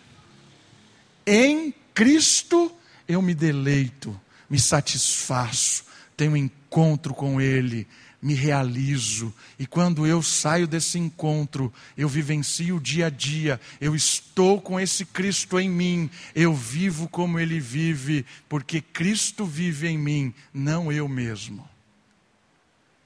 Em 1.25 1.73
Cristo 1.93 2.75
eu 3.07 3.21
me 3.21 3.33
deleito, 3.33 4.19
me 4.49 4.59
satisfaço, 4.59 5.85
tenho 6.17 6.35
encontro 6.35 7.13
com 7.13 7.39
Ele 7.39 7.87
me 8.25 8.33
realizo. 8.33 9.31
E 9.59 9.67
quando 9.67 10.07
eu 10.07 10.19
saio 10.23 10.65
desse 10.65 10.97
encontro, 10.97 11.71
eu 11.95 12.09
vivencio 12.09 12.77
o 12.77 12.81
dia 12.81 13.05
a 13.05 13.09
dia, 13.11 13.61
eu 13.79 13.95
estou 13.95 14.59
com 14.59 14.79
esse 14.79 15.05
Cristo 15.05 15.59
em 15.59 15.69
mim, 15.69 16.09
eu 16.33 16.51
vivo 16.51 17.07
como 17.07 17.37
ele 17.37 17.59
vive, 17.59 18.25
porque 18.49 18.81
Cristo 18.81 19.45
vive 19.45 19.87
em 19.89 19.97
mim, 19.99 20.33
não 20.51 20.91
eu 20.91 21.07
mesmo. 21.07 21.69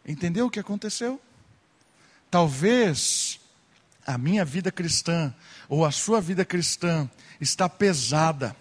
Entendeu 0.08 0.46
o 0.46 0.50
que 0.50 0.62
aconteceu? 0.62 1.20
Talvez 2.32 3.42
a 4.08 4.18
minha 4.18 4.46
vida 4.46 4.72
cristã 4.72 5.36
ou 5.68 5.86
a 5.86 5.92
sua 5.92 6.22
vida 6.22 6.46
cristã 6.46 7.12
está 7.42 7.68
pesada, 7.68 8.56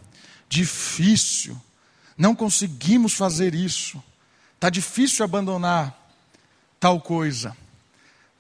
difícil, 0.49 1.57
não 2.17 2.35
conseguimos 2.35 3.13
fazer 3.13 3.55
isso, 3.55 4.03
está 4.57 4.69
difícil 4.69 5.25
abandonar 5.25 6.08
tal 6.79 7.01
coisa. 7.01 7.57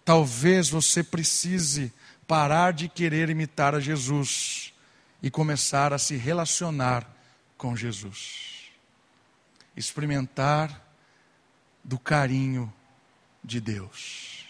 Talvez 0.05 0.68
você 0.68 1.03
precise 1.03 1.92
parar 2.27 2.72
de 2.72 2.88
querer 2.88 3.31
imitar 3.31 3.74
a 3.74 3.81
Jesus 3.81 4.72
e 5.22 5.31
começar 5.31 5.92
a 5.92 5.98
se 5.98 6.16
relacionar 6.16 7.07
com 7.57 7.77
Jesus. 7.77 8.70
Experimentar 9.77 10.83
do 11.83 11.98
carinho 11.98 12.72
de 13.42 13.61
Deus. 13.61 14.44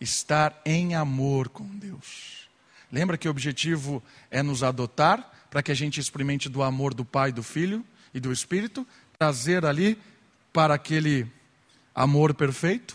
Estar 0.00 0.60
em 0.64 0.94
amor 0.94 1.48
com 1.48 1.66
Deus. 1.66 2.48
Lembra 2.90 3.18
que 3.18 3.28
o 3.28 3.30
objetivo 3.30 4.02
é 4.30 4.42
nos 4.42 4.62
adotar 4.62 5.32
para 5.50 5.62
que 5.62 5.72
a 5.72 5.74
gente 5.74 6.00
experimente 6.00 6.48
do 6.48 6.62
amor 6.62 6.94
do 6.94 7.04
Pai, 7.04 7.32
do 7.32 7.42
Filho 7.42 7.84
e 8.12 8.20
do 8.20 8.32
Espírito, 8.32 8.86
trazer 9.18 9.64
ali 9.64 9.98
para 10.52 10.74
aquele 10.74 11.26
amor 11.96 12.34
perfeito, 12.34 12.94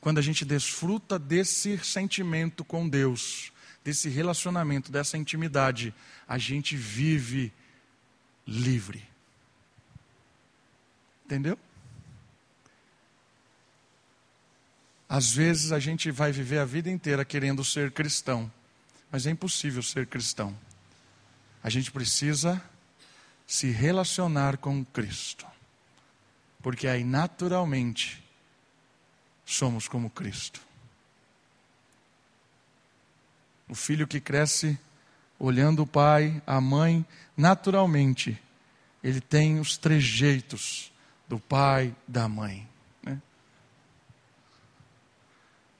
quando 0.00 0.18
a 0.18 0.22
gente 0.22 0.44
desfruta 0.44 1.18
desse 1.18 1.76
sentimento 1.78 2.64
com 2.64 2.88
Deus, 2.88 3.52
desse 3.82 4.08
relacionamento, 4.08 4.92
dessa 4.92 5.18
intimidade, 5.18 5.92
a 6.28 6.38
gente 6.38 6.76
vive 6.76 7.52
livre. 8.46 9.02
Entendeu? 11.24 11.58
Às 15.08 15.32
vezes 15.32 15.72
a 15.72 15.80
gente 15.80 16.10
vai 16.12 16.30
viver 16.30 16.58
a 16.58 16.64
vida 16.64 16.88
inteira 16.88 17.24
querendo 17.24 17.64
ser 17.64 17.90
cristão, 17.90 18.50
mas 19.10 19.26
é 19.26 19.30
impossível 19.30 19.82
ser 19.82 20.06
cristão. 20.06 20.56
A 21.62 21.68
gente 21.68 21.90
precisa 21.90 22.62
se 23.46 23.70
relacionar 23.70 24.56
com 24.58 24.84
Cristo 24.84 25.53
porque 26.64 26.88
aí 26.88 27.04
naturalmente 27.04 28.24
somos 29.44 29.86
como 29.86 30.08
Cristo. 30.08 30.62
O 33.68 33.74
filho 33.74 34.08
que 34.08 34.18
cresce 34.18 34.78
olhando 35.38 35.82
o 35.82 35.86
pai, 35.86 36.42
a 36.46 36.62
mãe, 36.62 37.04
naturalmente, 37.36 38.40
ele 39.02 39.20
tem 39.20 39.60
os 39.60 39.76
trejeitos 39.76 40.90
do 41.28 41.38
pai, 41.38 41.94
da 42.08 42.26
mãe. 42.30 42.66
Né? 43.02 43.20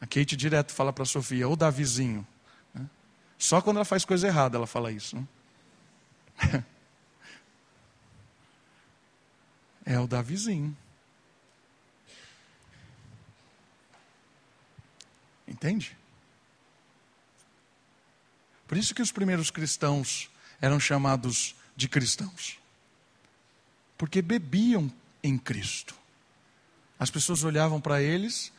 A 0.03 0.07
Kate 0.07 0.37
direto 0.37 0.70
fala 0.70 0.92
para 0.92 1.05
a 1.05 1.07
Sofia, 1.07 1.49
ou 1.49 1.57
Davizinho. 1.57 2.27
Né? 2.75 2.87
Só 3.38 3.62
quando 3.62 3.77
ela 3.77 3.87
faz 3.87 4.05
coisa 4.05 4.27
errada 4.27 4.59
ela 4.59 4.66
fala 4.66 4.92
isso. 4.92 5.16
Né? 5.16 6.64
É 9.85 9.99
o 9.99 10.07
Davizinho. 10.07 10.77
Entende? 15.47 15.97
Por 18.66 18.79
isso 18.79 18.94
que 18.94 19.03
os 19.03 19.12
primeiros 19.12 19.51
cristãos 19.51 20.31
eram 20.61 20.81
chamados 20.81 21.55
de 21.77 21.88
cristãos. 21.88 22.59
Porque 23.97 24.23
bebiam 24.23 24.90
em 25.23 25.38
Cristo. 25.38 25.94
As 26.99 27.11
pessoas 27.11 27.44
olhavam 27.44 27.81
para 27.81 28.03
eles, 28.03 28.53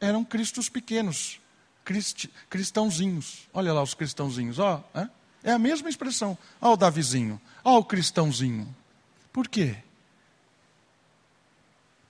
eram 0.00 0.24
cristos 0.24 0.68
pequenos, 0.68 1.40
crist, 1.84 2.26
cristãozinhos. 2.48 3.48
Olha 3.52 3.72
lá 3.72 3.82
os 3.82 3.94
cristãozinhos, 3.94 4.58
ó, 4.58 4.82
é? 4.94 5.52
a 5.52 5.58
mesma 5.58 5.88
expressão. 5.88 6.36
Ó 6.60 6.72
o 6.72 6.76
Davizinho, 6.76 7.40
ó 7.62 7.78
o 7.78 7.84
cristãozinho. 7.84 8.74
Por 9.32 9.48
quê? 9.48 9.76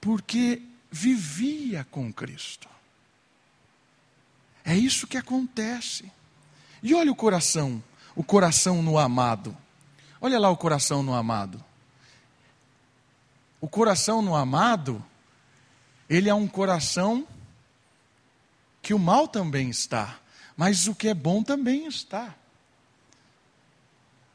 Porque 0.06 0.62
vivia 0.88 1.84
com 1.90 2.12
Cristo. 2.12 2.68
É 4.64 4.72
isso 4.72 5.04
que 5.04 5.16
acontece. 5.16 6.08
E 6.80 6.94
olha 6.94 7.10
o 7.10 7.16
coração, 7.16 7.82
o 8.14 8.22
coração 8.22 8.84
no 8.84 8.98
amado. 8.98 9.56
Olha 10.20 10.38
lá 10.38 10.48
o 10.48 10.56
coração 10.56 11.02
no 11.02 11.12
amado. 11.12 11.62
O 13.60 13.68
coração 13.68 14.22
no 14.22 14.36
amado, 14.36 15.04
ele 16.08 16.28
é 16.28 16.34
um 16.34 16.46
coração 16.46 17.26
que 18.80 18.94
o 18.94 19.00
mal 19.00 19.26
também 19.26 19.70
está, 19.70 20.20
mas 20.56 20.86
o 20.86 20.94
que 20.94 21.08
é 21.08 21.14
bom 21.14 21.42
também 21.42 21.84
está. 21.84 22.32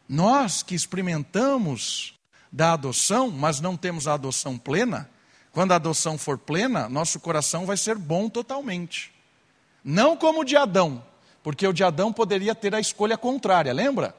Nós 0.10 0.64
que 0.64 0.76
experimentamos 0.76 2.14
da 2.52 2.74
adoção, 2.74 3.32
mas 3.32 3.62
não 3.62 3.78
temos 3.78 4.06
a 4.06 4.16
adoção 4.16 4.58
plena, 4.58 5.10
quando 5.52 5.74
a 5.74 5.76
adoção 5.76 6.18
for 6.18 6.38
plena, 6.38 6.88
nosso 6.88 7.20
coração 7.20 7.66
vai 7.66 7.78
ser 7.78 7.98
bom 7.98 8.30
totalmente. 8.30 9.12
Não 9.84 10.16
como 10.16 10.42
o 10.42 10.46
de 10.46 10.56
Adão, 10.56 11.04
porque 11.44 11.68
o 11.68 11.74
de 11.74 11.84
Adão 11.84 12.14
poderia 12.14 12.56
ter 12.56 12.74
a 12.74 12.80
escolha 12.80 13.18
contrária, 13.18 13.74
lembra? 13.74 14.16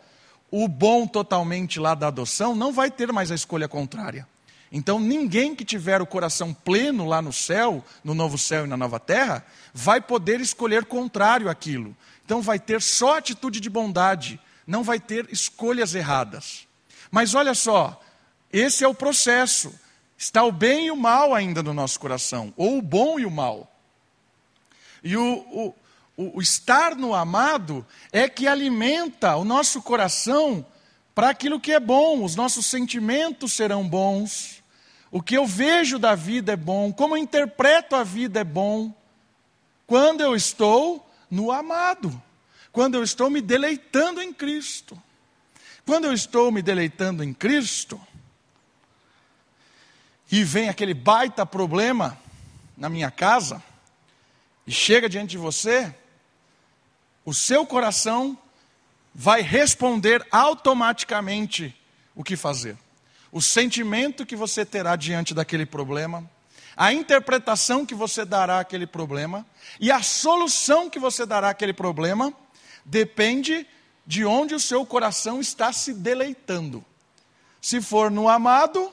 O 0.51 0.69
bom 0.69 1.07
totalmente 1.07 1.81
lá 1.81 1.95
da 1.95 2.09
adoção 2.09 2.55
não 2.55 2.73
vai 2.73 2.91
ter 2.91 3.13
mais 3.13 3.31
a 3.31 3.35
escolha 3.35 3.67
contrária. 3.69 4.27
Então, 4.71 4.99
ninguém 4.99 5.55
que 5.55 5.67
tiver 5.67 6.01
o 6.01 6.07
coração 6.07 6.53
pleno 6.53 7.07
lá 7.07 7.21
no 7.21 7.33
céu, 7.33 7.85
no 8.03 8.15
novo 8.15 8.39
céu 8.39 8.65
e 8.65 8.69
na 8.69 8.77
nova 8.77 8.99
terra, 8.99 9.45
vai 9.73 10.01
poder 10.01 10.41
escolher 10.41 10.87
contrário 10.87 11.51
àquilo. 11.51 11.95
Então, 12.25 12.41
vai 12.41 12.59
ter 12.59 12.81
só 12.81 13.19
atitude 13.19 13.61
de 13.61 13.69
bondade, 13.69 14.41
não 14.67 14.83
vai 14.83 14.99
ter 14.99 15.31
escolhas 15.31 15.95
erradas. 15.95 16.67
Mas 17.11 17.35
olha 17.35 17.55
só, 17.55 18.01
esse 18.51 18.83
é 18.83 18.89
o 18.89 18.95
processo. 18.95 19.79
Está 20.23 20.45
o 20.45 20.53
bem 20.53 20.87
e 20.87 20.91
o 20.93 20.97
mal 20.97 21.35
ainda 21.35 21.65
no 21.65 21.75
nosso 21.75 21.99
coração, 21.99 22.55
ou 22.57 22.79
o 22.79 22.81
bom 22.81 23.19
e 23.19 23.27
o 23.27 23.31
mal. 23.31 23.69
E 25.03 25.17
o, 25.17 25.75
o, 26.17 26.37
o, 26.37 26.41
estar 26.41 26.95
no 26.95 27.13
amado 27.13 27.85
é 28.13 28.29
que 28.29 28.47
alimenta 28.47 29.35
o 29.35 29.45
nosso 29.45 29.83
coração 29.83 30.65
para 31.13 31.31
aquilo 31.31 31.59
que 31.59 31.73
é 31.73 31.81
bom, 31.81 32.23
os 32.23 32.37
nossos 32.37 32.67
sentimentos 32.67 33.55
serão 33.55 33.89
bons, 33.89 34.63
o 35.11 35.21
que 35.21 35.37
eu 35.37 35.45
vejo 35.45 35.99
da 35.99 36.15
vida 36.15 36.53
é 36.53 36.57
bom, 36.57 36.93
como 36.93 37.17
eu 37.17 37.21
interpreto 37.21 37.97
a 37.97 38.05
vida 38.05 38.39
é 38.39 38.45
bom, 38.45 38.95
quando 39.89 40.21
eu 40.21 40.37
estou 40.37 41.05
no 41.29 41.51
amado, 41.51 42.23
quando 42.71 42.95
eu 42.95 43.03
estou 43.03 43.29
me 43.29 43.41
deleitando 43.41 44.23
em 44.23 44.33
Cristo. 44.33 44.97
Quando 45.85 46.05
eu 46.05 46.13
estou 46.13 46.53
me 46.53 46.63
deleitando 46.63 47.25
em 47.25 47.35
Cristo, 47.35 48.01
e 50.33 50.43
vem 50.43 50.71
aquele 50.71 50.95
baita 50.95 51.45
problema 51.45 52.19
na 52.75 52.89
minha 52.89 53.11
casa, 53.11 53.63
e 54.67 54.73
chega 54.73 55.07
diante 55.07 55.33
de 55.33 55.39
você, 55.39 55.95
o 57.23 57.35
seu 57.35 57.67
coração 57.67 58.39
vai 59.15 59.43
responder 59.43 60.27
automaticamente 60.31 61.77
o 62.15 62.25
que 62.25 62.35
fazer. 62.35 62.79
O 63.31 63.43
sentimento 63.43 64.25
que 64.25 64.35
você 64.35 64.65
terá 64.65 64.97
diante 64.97 65.35
daquele 65.35 65.67
problema, 65.67 66.29
a 66.75 66.95
interpretação 66.95 67.85
que 67.85 67.95
você 67.95 68.25
dará 68.25 68.61
àquele 68.61 68.87
problema 68.87 69.47
e 69.79 69.91
a 69.93 70.03
solução 70.03 70.89
que 70.89 70.99
você 70.99 71.27
dará 71.27 71.51
àquele 71.51 71.75
problema 71.75 72.33
depende 72.87 73.67
de 74.07 74.25
onde 74.25 74.55
o 74.55 74.61
seu 74.61 74.87
coração 74.87 75.41
está 75.41 75.73
se 75.75 75.93
deleitando. 75.93 76.83
Se 77.61 77.83
for 77.83 78.11
no 78.11 78.29
amado, 78.29 78.91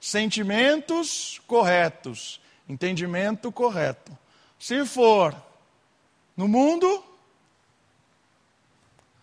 sentimentos 0.00 1.40
corretos, 1.46 2.40
entendimento 2.68 3.50
correto. 3.50 4.16
Se 4.58 4.84
for 4.84 5.34
no 6.36 6.46
mundo, 6.46 7.04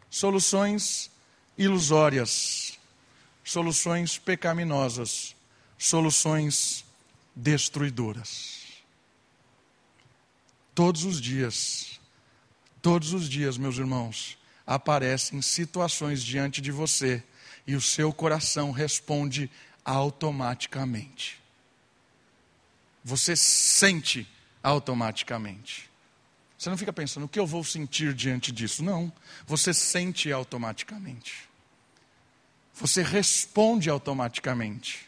soluções 0.10 1.12
ilusórias, 1.58 2.78
soluções 3.44 4.18
pecaminosas, 4.18 5.36
soluções 5.78 6.84
destruidoras. 7.36 8.66
Todos 10.74 11.06
os 11.06 11.22
dias, 11.22 12.00
todos 12.82 13.14
os 13.14 13.30
dias, 13.30 13.58
meus 13.58 13.78
irmãos, 13.78 14.38
aparecem 14.66 15.42
situações 15.42 16.24
diante 16.24 16.62
de 16.62 16.72
você 16.72 17.24
e 17.68 17.76
o 17.76 17.82
seu 17.82 18.12
coração 18.12 18.72
responde 18.72 19.50
automaticamente. 19.86 21.40
Você 23.04 23.36
sente 23.36 24.28
automaticamente. 24.64 25.90
Você 26.58 26.70
não 26.70 26.78
fica 26.78 26.92
pensando, 26.92 27.26
o 27.26 27.30
que 27.30 27.40
eu 27.40 27.46
vou 27.46 27.64
sentir 27.64 28.14
diante 28.14 28.52
disso? 28.52 28.84
Não. 28.84 29.14
Você 29.46 29.74
sente 29.74 30.32
automaticamente. 30.32 31.48
Você 32.74 33.04
responde 33.04 33.90
automaticamente. 33.90 35.08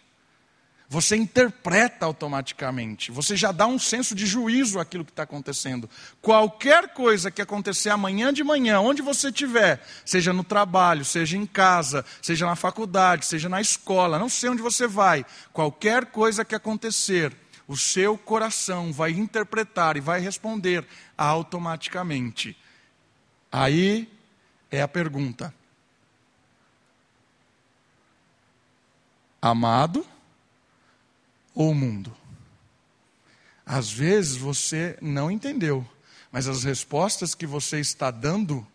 Você 0.90 1.18
interpreta 1.18 2.06
automaticamente. 2.06 3.12
Você 3.12 3.36
já 3.36 3.52
dá 3.52 3.68
um 3.68 3.78
senso 3.78 4.16
de 4.16 4.26
juízo 4.26 4.80
àquilo 4.80 5.04
que 5.04 5.12
está 5.12 5.24
acontecendo. 5.24 5.90
Qualquer 6.22 6.94
coisa 6.94 7.30
que 7.30 7.42
acontecer 7.42 7.90
amanhã 7.90 8.32
de 8.32 8.42
manhã, 8.42 8.80
onde 8.80 9.02
você 9.02 9.28
estiver, 9.28 9.86
seja 10.06 10.32
no 10.32 10.46
trabalho, 10.46 11.04
seja 11.04 11.36
em 11.36 11.46
casa, 11.46 12.06
seja 12.22 12.46
na 12.46 12.56
faculdade, 12.56 13.26
seja 13.26 13.50
na 13.50 13.60
escola, 13.60 14.18
não 14.18 14.30
sei 14.30 14.50
onde 14.50 14.62
você 14.62 14.88
vai, 14.88 15.26
qualquer 15.52 16.06
coisa 16.06 16.46
que 16.46 16.56
acontecer, 16.56 17.36
o 17.68 17.76
seu 17.76 18.18
coração 18.18 18.94
vai 18.94 19.12
interpretar 19.12 19.98
e 19.98 20.02
vai 20.02 20.22
responder 20.22 20.88
automaticamente. 21.18 22.58
Aí 23.52 24.10
é 24.72 24.82
a 24.82 24.88
pergunta: 24.88 25.54
Amado? 29.42 30.06
Ou 31.58 31.72
o 31.72 31.76
mundo? 31.76 32.16
Às 33.66 33.92
vezes 33.92 34.38
você 34.38 34.96
não 35.02 35.32
entendeu, 35.32 35.86
mas 36.32 36.48
as 36.48 36.64
respostas 36.64 37.34
que 37.34 37.48
você 37.48 37.80
está 37.80 38.12
dando 38.12 38.66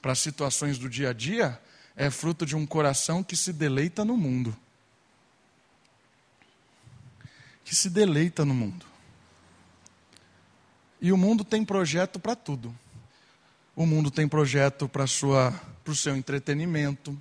para 0.00 0.12
as 0.12 0.20
situações 0.20 0.78
do 0.78 0.88
dia 0.88 1.10
a 1.10 1.12
dia 1.12 1.60
é 1.94 2.10
fruto 2.10 2.46
de 2.46 2.56
um 2.56 2.64
coração 2.64 3.22
que 3.22 3.36
se 3.36 3.52
deleita 3.52 4.06
no 4.06 4.16
mundo. 4.16 4.56
Que 7.62 7.74
se 7.74 7.90
deleita 7.90 8.42
no 8.42 8.54
mundo. 8.54 8.86
E 10.98 11.12
o 11.12 11.16
mundo 11.18 11.44
tem 11.44 11.62
projeto 11.62 12.18
para 12.18 12.34
tudo. 12.34 12.74
O 13.76 13.84
mundo 13.84 14.10
tem 14.10 14.26
projeto 14.26 14.88
para 14.88 15.04
o 15.04 15.94
seu 15.94 16.16
entretenimento. 16.16 17.20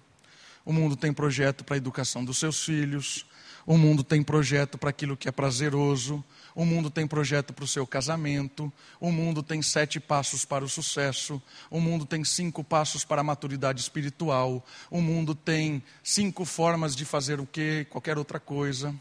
O 0.64 0.72
mundo 0.72 0.96
tem 0.96 1.12
projeto 1.12 1.66
para 1.66 1.76
a 1.76 1.78
educação 1.78 2.24
dos 2.24 2.38
seus 2.38 2.64
filhos. 2.64 3.26
O 3.66 3.78
mundo 3.78 4.04
tem 4.04 4.22
projeto 4.22 4.78
para 4.78 4.90
aquilo 4.90 5.16
que 5.16 5.30
é 5.30 5.32
prazeroso, 5.32 6.24
o 6.54 6.66
mundo 6.66 6.90
tem 6.90 7.08
projeto 7.08 7.54
para 7.54 7.64
o 7.64 7.68
seu 7.68 7.88
casamento, 7.88 8.72
o 9.00 9.12
mundo 9.12 9.42
tem 9.42 9.62
sete 9.62 10.00
passos 10.00 10.44
para 10.44 10.66
o 10.66 10.70
sucesso, 10.70 11.42
o 11.70 11.80
mundo 11.80 12.06
tem 12.06 12.24
cinco 12.24 12.64
passos 12.64 13.06
para 13.06 13.22
a 13.22 13.24
maturidade 13.24 13.82
espiritual, 13.82 14.64
o 14.92 15.02
mundo 15.02 15.34
tem 15.34 15.82
cinco 16.04 16.46
formas 16.46 16.96
de 16.96 17.06
fazer 17.06 17.40
o 17.40 17.46
que, 17.46 17.86
qualquer 17.90 18.18
outra 18.18 18.40
coisa. 18.40 18.94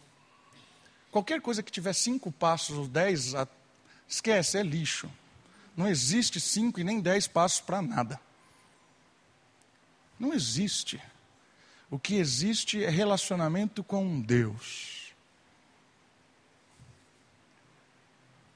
Qualquer 1.10 1.40
coisa 1.42 1.62
que 1.62 1.70
tiver 1.70 1.92
cinco 1.92 2.32
passos 2.32 2.78
ou 2.78 2.86
dez, 2.86 3.34
esquece, 4.08 4.58
é 4.58 4.62
lixo. 4.62 5.10
Não 5.76 5.86
existe 5.88 6.40
cinco 6.40 6.80
e 6.80 6.84
nem 6.84 7.00
dez 7.00 7.26
passos 7.26 7.60
para 7.60 7.82
nada. 7.82 8.18
Não 10.18 10.32
existe. 10.32 11.00
O 11.92 11.98
que 11.98 12.14
existe 12.14 12.82
é 12.82 12.88
relacionamento 12.88 13.84
com 13.84 14.18
Deus. 14.18 15.12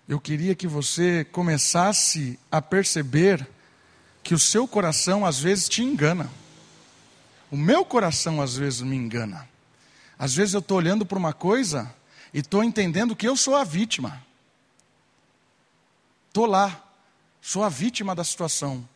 Eu 0.08 0.18
queria 0.18 0.54
que 0.54 0.66
você 0.66 1.22
começasse 1.22 2.38
a 2.50 2.62
perceber 2.62 3.46
que 4.22 4.32
o 4.32 4.38
seu 4.38 4.66
coração 4.66 5.26
às 5.26 5.38
vezes 5.38 5.68
te 5.68 5.82
engana. 5.82 6.30
O 7.50 7.58
meu 7.58 7.84
coração 7.84 8.40
às 8.40 8.56
vezes 8.56 8.80
me 8.80 8.96
engana. 8.96 9.46
Às 10.18 10.34
vezes 10.34 10.54
eu 10.54 10.60
estou 10.60 10.78
olhando 10.78 11.04
para 11.04 11.18
uma 11.18 11.34
coisa 11.34 11.94
e 12.32 12.38
estou 12.38 12.64
entendendo 12.64 13.14
que 13.14 13.28
eu 13.28 13.36
sou 13.36 13.54
a 13.54 13.64
vítima. 13.64 14.24
Estou 16.28 16.46
lá, 16.46 16.82
sou 17.42 17.62
a 17.62 17.68
vítima 17.68 18.14
da 18.14 18.24
situação. 18.24 18.88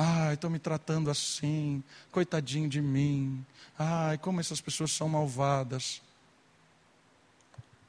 Ai, 0.00 0.34
estão 0.34 0.48
me 0.48 0.60
tratando 0.60 1.10
assim, 1.10 1.82
coitadinho 2.12 2.68
de 2.68 2.80
mim. 2.80 3.44
Ai, 3.76 4.16
como 4.16 4.38
essas 4.38 4.60
pessoas 4.60 4.92
são 4.92 5.08
malvadas. 5.08 6.00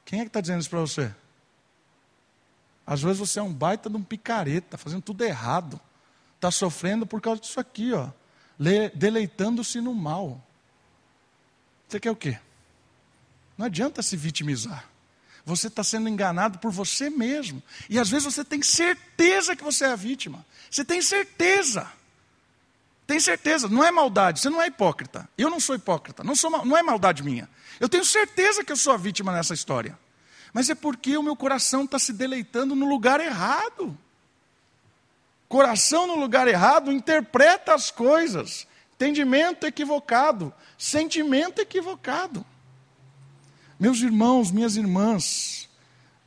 Quem 0.04 0.18
é 0.18 0.22
que 0.24 0.28
está 0.28 0.40
dizendo 0.40 0.60
isso 0.60 0.68
para 0.68 0.80
você? 0.80 1.14
Às 2.84 3.00
vezes 3.00 3.18
você 3.18 3.38
é 3.38 3.42
um 3.44 3.52
baita 3.52 3.88
de 3.88 3.96
um 3.96 4.02
picareta, 4.02 4.76
fazendo 4.76 5.02
tudo 5.02 5.22
errado. 5.22 5.80
Está 6.34 6.50
sofrendo 6.50 7.06
por 7.06 7.20
causa 7.20 7.42
disso 7.42 7.60
aqui, 7.60 7.92
ó. 7.92 8.10
Deleitando-se 8.92 9.80
no 9.80 9.94
mal. 9.94 10.44
Você 11.86 12.00
quer 12.00 12.10
o 12.10 12.16
quê? 12.16 12.36
Não 13.56 13.66
adianta 13.66 14.02
se 14.02 14.16
vitimizar. 14.16 14.84
Você 15.44 15.68
está 15.68 15.84
sendo 15.84 16.08
enganado 16.08 16.58
por 16.58 16.72
você 16.72 17.08
mesmo. 17.08 17.62
E 17.88 18.00
às 18.00 18.10
vezes 18.10 18.34
você 18.34 18.44
tem 18.44 18.62
certeza 18.62 19.54
que 19.54 19.62
você 19.62 19.84
é 19.84 19.92
a 19.92 19.96
vítima. 19.96 20.44
Você 20.68 20.84
tem 20.84 21.00
certeza. 21.00 21.99
Tem 23.10 23.18
certeza, 23.18 23.68
não 23.68 23.82
é 23.82 23.90
maldade, 23.90 24.38
você 24.38 24.48
não 24.48 24.62
é 24.62 24.68
hipócrita. 24.68 25.28
Eu 25.36 25.50
não 25.50 25.58
sou 25.58 25.74
hipócrita, 25.74 26.22
não, 26.22 26.36
sou, 26.36 26.48
não 26.64 26.76
é 26.76 26.80
maldade 26.84 27.24
minha. 27.24 27.50
Eu 27.80 27.88
tenho 27.88 28.04
certeza 28.04 28.62
que 28.62 28.70
eu 28.70 28.76
sou 28.76 28.92
a 28.92 28.96
vítima 28.96 29.32
nessa 29.32 29.52
história. 29.52 29.98
Mas 30.52 30.70
é 30.70 30.76
porque 30.76 31.16
o 31.16 31.22
meu 31.24 31.34
coração 31.34 31.82
está 31.82 31.98
se 31.98 32.12
deleitando 32.12 32.76
no 32.76 32.88
lugar 32.88 33.18
errado. 33.18 33.98
Coração 35.48 36.06
no 36.06 36.14
lugar 36.14 36.46
errado 36.46 36.92
interpreta 36.92 37.74
as 37.74 37.90
coisas. 37.90 38.64
Entendimento 38.94 39.66
equivocado, 39.66 40.54
sentimento 40.78 41.60
equivocado. 41.60 42.46
Meus 43.76 44.02
irmãos, 44.02 44.52
minhas 44.52 44.76
irmãs, 44.76 45.68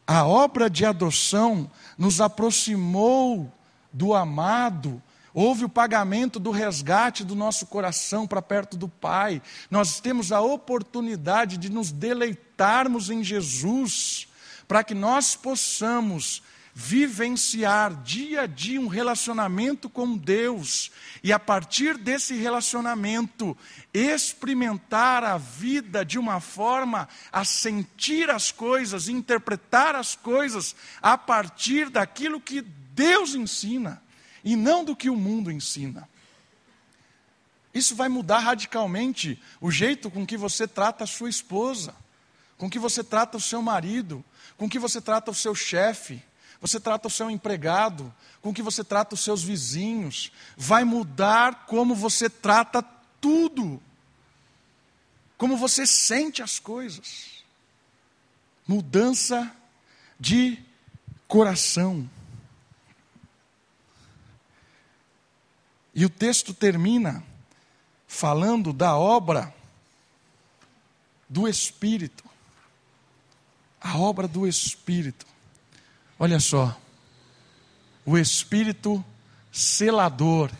A 0.06 0.26
obra 0.26 0.70
de 0.70 0.86
adoção 0.86 1.72
nos 1.98 2.20
aproximou 2.20 3.50
do 3.94 4.14
amado, 4.14 5.02
houve 5.34 5.66
o 5.66 5.70
pagamento 5.70 6.40
do 6.40 6.52
resgate 6.52 7.24
do 7.24 7.36
nosso 7.36 7.66
coração 7.66 8.28
para 8.28 8.42
perto 8.42 8.78
do 8.78 8.88
Pai. 8.88 9.42
Nós 9.70 10.00
temos 10.00 10.32
a 10.32 10.42
oportunidade 10.42 11.58
de 11.58 11.70
nos 11.70 11.92
deleitarmos 11.92 13.10
em 13.10 13.24
Jesus, 13.24 14.28
para 14.68 14.84
que 14.84 14.94
nós 14.94 15.36
possamos 15.36 16.44
vivenciar 16.76 18.02
dia 18.02 18.42
a 18.42 18.48
dia 18.48 18.82
um 18.82 18.88
relacionamento 18.88 19.88
com 19.88 20.18
Deus 20.18 20.92
e, 21.24 21.32
a 21.32 21.38
partir 21.38 21.98
desse 21.98 22.34
relacionamento, 22.34 23.56
experimentar 23.94 25.24
a 25.24 25.38
vida 25.38 26.04
de 26.04 26.18
uma 26.18 26.40
forma 26.40 27.08
a 27.32 27.46
sentir 27.46 28.30
as 28.32 28.52
coisas, 28.52 29.08
interpretar 29.08 29.96
as 29.96 30.16
coisas 30.16 30.76
a 31.02 31.16
partir 31.16 31.90
daquilo 31.90 32.42
que 32.42 32.62
Deus 32.62 33.36
ensina 33.36 34.03
e 34.44 34.56
não 34.56 34.84
do 34.84 34.96
que 34.96 35.10
o 35.10 35.16
mundo 35.16 35.52
ensina. 35.52 36.08
Isso 37.74 37.96
vai 37.96 38.10
mudar 38.10 38.40
radicalmente 38.40 39.42
o 39.60 39.72
jeito 39.72 40.12
com 40.12 40.26
que 40.26 40.38
você 40.38 40.68
trata 40.68 41.04
a 41.04 41.08
sua 41.08 41.30
esposa, 41.30 41.96
com 42.58 42.70
que 42.70 42.78
você 42.78 43.04
trata 43.04 43.38
o 43.38 43.42
seu 43.42 43.62
marido, 43.62 44.24
com 44.58 44.70
que 44.70 44.78
você 44.78 45.02
trata 45.02 45.32
o 45.32 45.36
seu 45.36 45.56
chefe 45.56 46.22
você 46.64 46.80
trata 46.80 47.10
o 47.10 47.12
seu 47.12 47.30
empregado, 47.30 48.14
com 48.42 48.54
que 48.54 48.62
você 48.62 48.86
trata 48.86 49.16
os 49.16 49.20
seus 49.22 49.44
vizinhos, 49.44 50.32
vai 50.56 50.86
mudar 50.86 51.66
como 51.66 51.94
você 51.94 52.30
trata 52.30 52.82
tudo, 53.20 53.84
como 55.38 55.58
você 55.58 55.86
sente 55.86 56.42
as 56.42 56.60
coisas. 56.60 57.44
Mudança 58.66 59.54
de 60.18 60.58
coração. 61.28 62.10
E 65.96 66.06
o 66.06 66.10
texto 66.10 66.54
termina 66.54 67.24
falando 68.08 68.74
da 68.74 68.98
obra 68.98 69.54
do 71.30 71.48
Espírito. 71.48 72.24
A 73.80 73.98
obra 73.98 74.28
do 74.28 74.48
Espírito. 74.48 75.26
Olha 76.18 76.40
só, 76.40 76.80
o 78.06 78.18
Espírito 78.18 79.04
selador, 79.52 80.52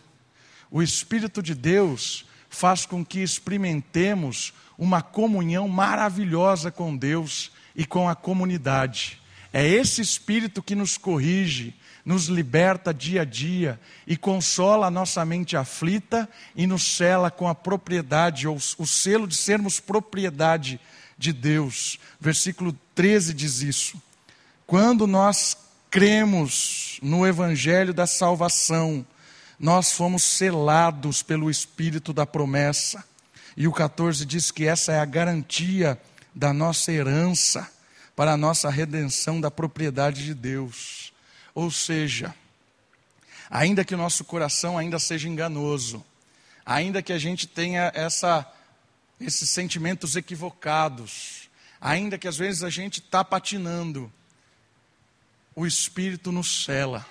o 0.70 0.82
Espírito 0.82 1.42
de 1.42 1.56
Deus 1.56 2.26
faz 2.50 2.86
com 2.86 3.04
que 3.04 3.20
experimentemos 3.20 4.54
uma 4.78 5.02
comunhão 5.02 5.68
maravilhosa 5.68 6.72
com 6.72 6.96
Deus 6.96 7.52
e 7.76 7.86
com 7.86 8.08
a 8.08 8.16
comunidade. 8.16 9.20
É 9.52 9.68
esse 9.68 10.02
Espírito 10.02 10.62
que 10.62 10.76
nos 10.76 10.98
corrige, 10.98 11.76
nos 12.06 12.26
liberta 12.26 12.94
dia 12.94 13.22
a 13.22 13.26
dia 13.26 13.80
e 14.06 14.18
consola 14.18 14.88
a 14.88 14.92
nossa 14.92 15.24
mente 15.26 15.56
aflita 15.56 16.30
e 16.56 16.68
nos 16.68 16.84
cela 16.84 17.32
com 17.32 17.48
a 17.48 17.56
propriedade, 17.56 18.48
ou 18.48 18.58
o 18.78 18.86
selo 18.86 19.28
de 19.28 19.36
sermos 19.36 19.80
propriedade 19.80 20.80
de 21.18 21.32
Deus. 21.32 22.00
Versículo 22.20 22.78
13 22.94 23.34
diz 23.34 23.62
isso. 23.62 24.02
Quando 24.68 25.08
nós 25.08 25.56
cremos 25.90 27.00
no 27.02 27.26
Evangelho 27.26 27.94
da 27.94 28.08
salvação, 28.08 29.06
nós 29.60 29.94
fomos 29.94 30.24
selados 30.24 31.22
pelo 31.22 31.50
Espírito 31.50 32.12
da 32.12 32.26
promessa. 32.26 33.04
E 33.56 33.68
o 33.68 33.72
14 33.72 34.26
diz 34.26 34.52
que 34.52 34.66
essa 34.66 34.92
é 34.92 35.00
a 35.00 35.06
garantia 35.06 35.98
da 36.34 36.52
nossa 36.52 36.92
herança 36.92 37.72
para 38.16 38.34
a 38.34 38.38
nossa 38.38 38.70
redenção 38.70 39.40
da 39.40 39.52
propriedade 39.52 40.26
de 40.26 40.34
Deus. 40.34 41.13
Ou 41.56 41.70
seja, 41.70 42.34
ainda 43.50 43.86
que 43.86 43.94
o 43.94 43.98
nosso 43.98 44.26
coração 44.26 44.78
ainda 44.78 44.98
seja 44.98 45.30
enganoso, 45.30 46.04
ainda 46.66 47.02
que 47.02 47.14
a 47.14 47.20
gente 47.20 47.46
tenha 47.46 47.92
essa, 47.94 48.52
esses 49.20 49.50
sentimentos 49.50 50.16
equivocados, 50.16 51.50
ainda 51.80 52.18
que 52.18 52.28
às 52.28 52.38
vezes 52.38 52.64
a 52.64 52.70
gente 52.70 53.00
está 53.00 53.24
patinando, 53.24 54.12
o 55.56 55.68
Espírito 55.68 56.32
nos 56.32 56.64
cela. 56.64 57.06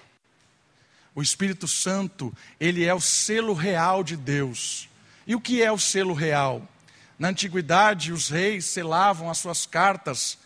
O 1.14 1.22
Espírito 1.22 1.68
Santo, 1.68 2.34
ele 2.59 2.84
é 2.84 2.95
o 2.95 3.01
selo 3.01 3.53
real 3.53 4.03
de 4.03 4.16
Deus. 4.16 4.88
E 5.26 5.36
o 5.36 5.40
que 5.40 5.62
é 5.62 5.70
o 5.70 5.78
selo 5.78 6.14
real? 6.14 6.66
Na 7.18 7.28
antiguidade, 7.28 8.12
os 8.12 8.28
reis 8.28 8.64
selavam 8.64 9.30
as 9.30 9.38
suas 9.38 9.66
cartas 9.66 10.38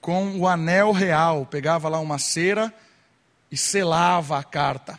com 0.00 0.38
o 0.38 0.46
anel 0.46 0.92
real, 0.92 1.44
pegava 1.44 1.88
lá 1.88 1.98
uma 1.98 2.18
cera 2.18 2.72
e 3.50 3.56
selava 3.56 4.38
a 4.38 4.44
carta. 4.44 4.98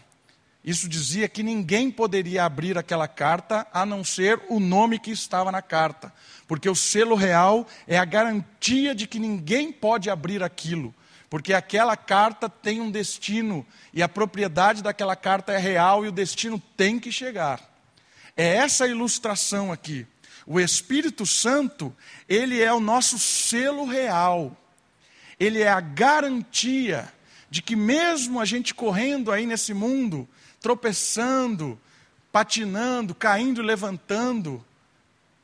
Isso 0.63 0.87
dizia 0.87 1.27
que 1.27 1.41
ninguém 1.41 1.89
poderia 1.89 2.45
abrir 2.45 2.77
aquela 2.77 3.07
carta 3.07 3.65
a 3.73 3.85
não 3.85 4.03
ser 4.03 4.41
o 4.49 4.59
nome 4.59 4.99
que 4.99 5.11
estava 5.11 5.51
na 5.51 5.61
carta, 5.61 6.13
porque 6.47 6.69
o 6.69 6.75
selo 6.75 7.15
real 7.15 7.67
é 7.87 7.97
a 7.97 8.05
garantia 8.05 8.93
de 8.93 9.07
que 9.07 9.17
ninguém 9.17 9.71
pode 9.71 10.09
abrir 10.09 10.43
aquilo 10.43 10.93
porque 11.31 11.53
aquela 11.53 11.95
carta 11.95 12.49
tem 12.49 12.81
um 12.81 12.91
destino 12.91 13.65
e 13.93 14.03
a 14.03 14.09
propriedade 14.09 14.83
daquela 14.83 15.15
carta 15.15 15.53
é 15.53 15.57
real 15.57 16.03
e 16.03 16.09
o 16.09 16.11
destino 16.11 16.61
tem 16.75 16.99
que 16.99 17.09
chegar. 17.09 17.61
É 18.35 18.57
essa 18.57 18.85
ilustração 18.85 19.71
aqui. 19.71 20.05
O 20.45 20.59
Espírito 20.59 21.25
Santo, 21.25 21.95
ele 22.27 22.61
é 22.61 22.73
o 22.73 22.81
nosso 22.81 23.17
selo 23.17 23.85
real. 23.85 24.57
Ele 25.39 25.61
é 25.61 25.69
a 25.69 25.79
garantia 25.79 27.07
de 27.51 27.61
que 27.61 27.75
mesmo 27.75 28.39
a 28.39 28.45
gente 28.45 28.73
correndo 28.73 29.29
aí 29.29 29.45
nesse 29.45 29.73
mundo, 29.73 30.25
tropeçando, 30.61 31.77
patinando, 32.31 33.13
caindo 33.13 33.61
levantando, 33.61 34.65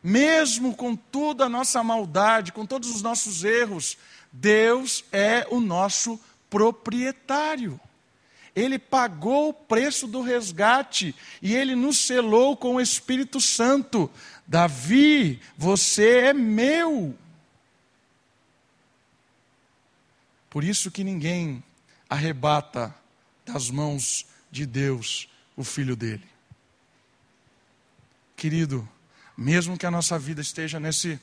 mesmo 0.01 0.74
com 0.74 0.95
toda 0.95 1.43
a 1.43 1.49
nossa 1.49 1.84
maldade, 1.84 2.53
com 2.53 2.66
todos 2.66 2.95
os 2.95 3.01
nossos 3.01 3.43
erros, 3.43 3.97
Deus 4.32 5.03
é 5.12 5.45
o 5.51 5.60
nosso 5.60 6.18
proprietário. 6.49 7.78
Ele 8.55 8.80
pagou 8.80 9.49
o 9.49 9.53
preço 9.53 10.08
do 10.08 10.22
resgate 10.22 11.14
e 11.41 11.53
ele 11.53 11.76
nos 11.76 11.97
selou 11.97 12.55
com 12.55 12.76
o 12.76 12.82
Espírito 12.82 13.41
Santo. 13.41 14.10
Davi, 14.47 15.41
você 15.58 16.20
é 16.20 16.34
meu. 16.34 17.14
Por 20.49 20.64
isso 20.64 20.89
que 20.89 21.03
ninguém 21.03 21.62
arrebata 22.10 22.93
das 23.45 23.70
mãos 23.70 24.26
de 24.51 24.66
Deus 24.66 25.30
o 25.55 25.64
filho 25.64 25.95
dele. 25.95 26.28
Querido, 28.36 28.88
mesmo 29.38 29.78
que 29.78 29.86
a 29.86 29.91
nossa 29.91 30.18
vida 30.18 30.41
esteja 30.41 30.80
nesse 30.80 31.20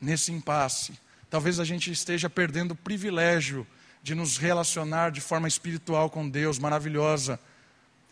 nesse 0.00 0.30
impasse, 0.30 0.92
Talvez 1.30 1.60
a 1.60 1.64
gente 1.64 1.90
esteja 1.90 2.30
perdendo 2.30 2.72
o 2.72 2.76
privilégio 2.76 3.66
de 4.02 4.14
nos 4.14 4.38
relacionar 4.38 5.10
de 5.10 5.20
forma 5.20 5.46
espiritual 5.46 6.08
com 6.08 6.28
Deus, 6.28 6.58
maravilhosa. 6.58 7.38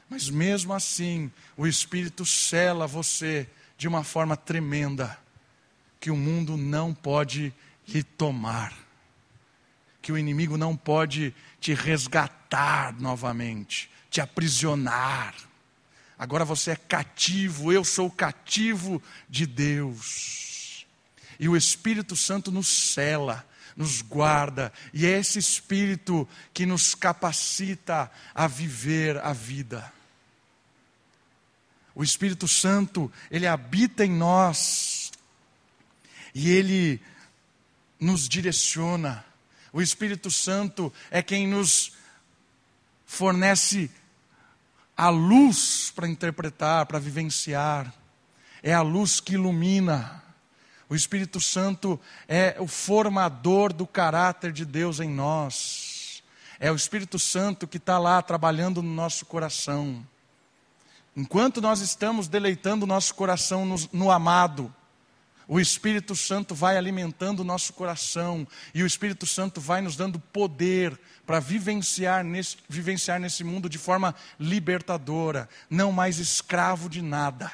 Mas 0.09 0.29
mesmo 0.29 0.75
assim, 0.75 1.31
o 1.57 1.67
Espírito 1.67 2.27
cela 2.27 2.87
você 2.87 3.49
de 3.79 3.89
uma 3.89 4.05
forma 4.05 4.37
tremenda, 4.37 5.19
que 5.99 6.11
o 6.11 6.17
mundo 6.17 6.57
não 6.57 6.93
pode 6.95 7.53
lhe 7.89 8.03
tomar, 8.03 8.73
que 10.07 10.13
o 10.13 10.19
inimigo 10.19 10.57
não 10.57 10.77
pode 10.77 11.35
te 11.59 11.75
resgatar 11.75 12.95
novamente, 13.01 13.91
te 14.09 14.21
aprisionar. 14.21 15.35
Agora 16.17 16.45
você 16.45 16.71
é 16.71 16.77
cativo, 16.77 17.73
eu 17.73 17.83
sou 17.83 18.09
cativo 18.09 19.03
de 19.29 19.47
Deus. 19.47 20.87
E 21.41 21.49
o 21.49 21.57
Espírito 21.57 22.15
Santo 22.15 22.53
nos 22.53 22.69
cela, 22.69 23.45
nos 23.77 24.01
guarda, 24.01 24.73
e 24.95 25.05
é 25.05 25.19
esse 25.19 25.41
Espírito 25.41 26.29
que 26.55 26.65
nos 26.65 26.95
capacita 26.95 28.09
a 28.33 28.47
viver 28.47 29.19
a 29.19 29.33
vida. 29.33 29.93
O 31.97 32.05
Espírito 32.05 32.47
Santo, 32.47 33.13
ele 33.29 33.49
habita 33.49 34.07
em 34.07 34.13
nós, 34.13 35.11
e 36.33 36.49
ele 36.49 37.03
nos 37.99 38.29
direciona. 38.29 39.27
O 39.77 39.83
Espírito 39.83 40.31
Santo 40.31 40.91
é 41.11 41.23
quem 41.23 41.47
nos 41.47 41.93
fornece 43.05 43.91
a 44.97 45.11
luz 45.11 45.93
para 45.95 46.09
interpretar, 46.09 46.87
para 46.87 46.99
vivenciar. 46.99 47.93
É 48.63 48.73
a 48.73 48.81
luz 48.81 49.21
que 49.21 49.35
ilumina. 49.35 50.25
O 50.89 50.95
Espírito 50.95 51.43
Santo 51.43 52.01
é 52.27 52.57
o 52.59 52.67
formador 52.67 53.71
do 53.71 53.87
caráter 53.87 54.51
de 54.51 54.65
Deus 54.65 54.99
em 54.99 55.11
nós. 55.11 56.23
É 56.59 56.73
o 56.73 56.75
Espírito 56.75 57.19
Santo 57.19 57.69
que 57.69 57.77
está 57.77 57.99
lá 57.99 58.23
trabalhando 58.23 58.83
no 58.83 58.95
nosso 58.95 59.27
coração. 59.27 60.03
Enquanto 61.15 61.61
nós 61.61 61.81
estamos 61.81 62.29
deleitando 62.29 62.85
o 62.85 62.89
nosso 62.89 63.15
coração 63.15 63.67
no, 63.67 63.77
no 63.93 64.11
amado, 64.11 64.75
o 65.49 65.61
Espírito 65.61 66.17
Santo 66.17 66.55
vai 66.55 66.77
alimentando 66.77 67.41
o 67.41 67.45
nosso 67.45 67.73
coração 67.73 68.47
e 68.75 68.83
o 68.83 68.87
Espírito 68.87 69.27
Santo 69.27 69.61
vai 69.61 69.81
nos 69.81 69.95
dando 69.95 70.19
poder 70.19 70.99
para 71.25 71.39
vivenciar 71.39 72.25
nesse, 72.25 72.57
vivenciar 72.69 73.21
nesse 73.21 73.45
mundo 73.45 73.69
de 73.69 73.79
forma 73.79 74.15
libertadora, 74.41 75.49
não 75.71 75.93
mais 75.93 76.19
escravo 76.19 76.89
de 76.89 77.01
nada, 77.01 77.53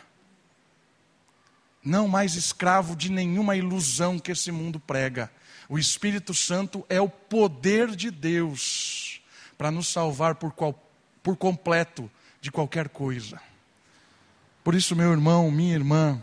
não 1.85 2.09
mais 2.09 2.35
escravo 2.35 2.97
de 2.97 3.11
nenhuma 3.11 3.57
ilusão 3.57 4.19
que 4.19 4.33
esse 4.33 4.51
mundo 4.51 4.81
prega. 4.81 5.31
O 5.69 5.79
Espírito 5.79 6.33
Santo 6.33 6.87
é 6.89 7.01
o 7.01 7.09
poder 7.09 7.95
de 7.95 8.11
Deus 8.11 9.21
para 9.59 9.71
nos 9.71 9.89
salvar 9.89 10.37
por, 10.37 10.53
qual, 10.53 10.75
por 11.23 11.37
completo 11.37 12.11
de 12.41 12.51
qualquer 12.51 12.89
coisa. 12.89 13.41
Por 14.65 14.75
isso, 14.75 14.97
meu 14.97 15.13
irmão, 15.13 15.51
minha 15.51 15.75
irmã, 15.75 16.23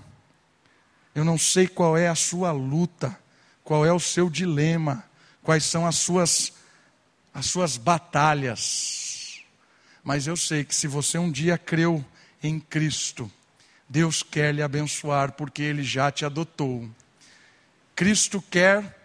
eu 1.20 1.26
não 1.26 1.38
sei 1.38 1.68
qual 1.68 1.98
é 1.98 2.08
a 2.08 2.16
sua 2.16 2.50
luta, 2.54 3.20
qual 3.62 3.86
é 3.86 3.92
o 3.92 4.00
seu 4.00 4.30
dilema, 4.30 5.04
quais 5.44 5.66
são 5.66 5.86
as 5.86 5.98
suas 5.98 6.54
as 7.34 7.46
suas 7.46 7.76
batalhas. 7.76 9.42
Mas 10.02 10.28
eu 10.28 10.38
sei 10.38 10.64
que 10.64 10.74
se 10.74 10.88
você 10.88 11.18
um 11.18 11.30
dia 11.30 11.58
creu 11.58 12.06
em 12.42 12.58
Cristo, 12.58 13.30
Deus 13.88 14.24
quer 14.24 14.56
lhe 14.56 14.62
abençoar 14.62 15.34
porque 15.34 15.62
ele 15.62 15.84
já 15.84 16.10
te 16.10 16.24
adotou. 16.24 16.90
Cristo 17.94 18.42
quer 18.42 18.98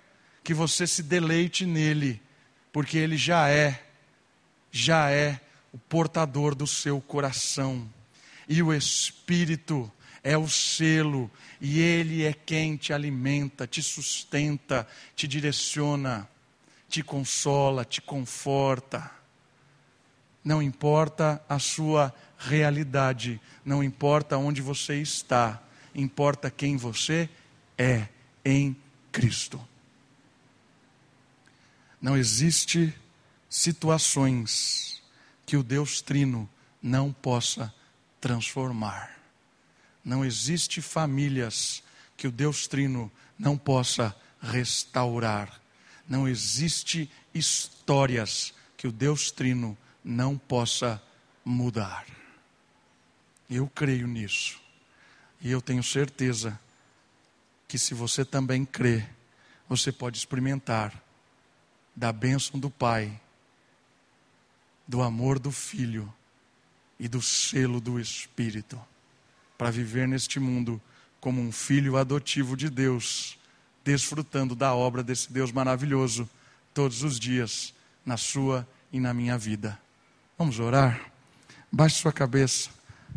que 0.44 0.54
você 0.54 0.86
se 0.86 1.02
deleite 1.02 1.66
nele, 1.66 2.22
porque 2.72 2.96
ele 2.96 3.16
já 3.16 3.48
é 3.48 3.82
já 4.70 5.10
é 5.10 5.40
o 5.72 5.78
portador 5.78 6.54
do 6.54 6.66
seu 6.66 7.00
coração. 7.00 7.90
E 8.48 8.62
o 8.62 8.72
Espírito 8.72 9.90
é 10.24 10.38
o 10.38 10.48
selo, 10.48 11.30
e 11.60 11.78
Ele 11.78 12.24
é 12.24 12.32
quem 12.32 12.76
te 12.76 12.94
alimenta, 12.94 13.66
te 13.66 13.82
sustenta, 13.82 14.88
te 15.14 15.28
direciona, 15.28 16.26
te 16.88 17.02
consola, 17.02 17.84
te 17.84 18.00
conforta. 18.00 19.10
Não 20.42 20.62
importa 20.62 21.44
a 21.46 21.58
sua 21.58 22.12
realidade, 22.38 23.38
não 23.62 23.84
importa 23.84 24.38
onde 24.38 24.62
você 24.62 25.00
está, 25.00 25.62
importa 25.94 26.50
quem 26.50 26.78
você 26.78 27.28
é 27.76 28.08
em 28.42 28.74
Cristo. 29.12 29.60
Não 32.00 32.16
existe 32.16 32.94
situações 33.48 35.02
que 35.44 35.56
o 35.56 35.62
Deus 35.62 36.00
Trino 36.00 36.48
não 36.82 37.12
possa 37.12 37.72
transformar. 38.20 39.23
Não 40.04 40.24
existe 40.24 40.82
famílias 40.82 41.82
que 42.16 42.28
o 42.28 42.32
Deus 42.32 42.66
Trino 42.66 43.10
não 43.38 43.56
possa 43.56 44.14
restaurar. 44.40 45.60
Não 46.06 46.28
existe 46.28 47.10
histórias 47.32 48.52
que 48.76 48.86
o 48.86 48.92
Deus 48.92 49.30
Trino 49.30 49.76
não 50.04 50.36
possa 50.36 51.02
mudar. 51.42 52.04
Eu 53.48 53.66
creio 53.74 54.06
nisso. 54.06 54.60
E 55.40 55.50
eu 55.50 55.62
tenho 55.62 55.82
certeza 55.82 56.58
que 57.66 57.78
se 57.78 57.94
você 57.94 58.24
também 58.24 58.64
crê, 58.64 59.06
você 59.66 59.90
pode 59.90 60.18
experimentar 60.18 61.02
da 61.96 62.12
bênção 62.12 62.60
do 62.60 62.68
Pai, 62.68 63.20
do 64.86 65.00
amor 65.00 65.38
do 65.38 65.50
Filho 65.50 66.12
e 67.00 67.08
do 67.08 67.22
selo 67.22 67.80
do 67.80 67.98
Espírito 67.98 68.80
para 69.56 69.70
viver 69.70 70.06
neste 70.08 70.38
mundo 70.38 70.80
como 71.20 71.40
um 71.40 71.50
filho 71.50 71.96
adotivo 71.96 72.56
de 72.56 72.68
Deus, 72.68 73.38
desfrutando 73.84 74.54
da 74.54 74.74
obra 74.74 75.02
desse 75.02 75.32
Deus 75.32 75.52
maravilhoso 75.52 76.28
todos 76.72 77.02
os 77.02 77.18
dias, 77.18 77.72
na 78.04 78.16
sua 78.16 78.68
e 78.92 79.00
na 79.00 79.14
minha 79.14 79.38
vida. 79.38 79.78
Vamos 80.36 80.58
orar? 80.58 81.00
Baixe 81.70 81.96
sua 81.96 82.12
cabeça, 82.12 82.70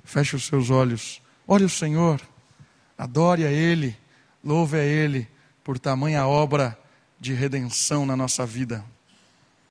feche 0.03 0.35
os 0.35 0.45
seus 0.45 0.69
olhos, 0.69 1.21
ore 1.45 1.63
o 1.63 1.69
Senhor, 1.69 2.21
adore 2.97 3.45
a 3.45 3.51
Ele, 3.51 3.95
louve 4.43 4.77
a 4.77 4.83
Ele 4.83 5.27
por 5.63 5.77
tamanha 5.77 6.25
obra 6.25 6.77
de 7.19 7.33
redenção 7.33 8.05
na 8.05 8.15
nossa 8.15 8.45
vida. 8.45 8.85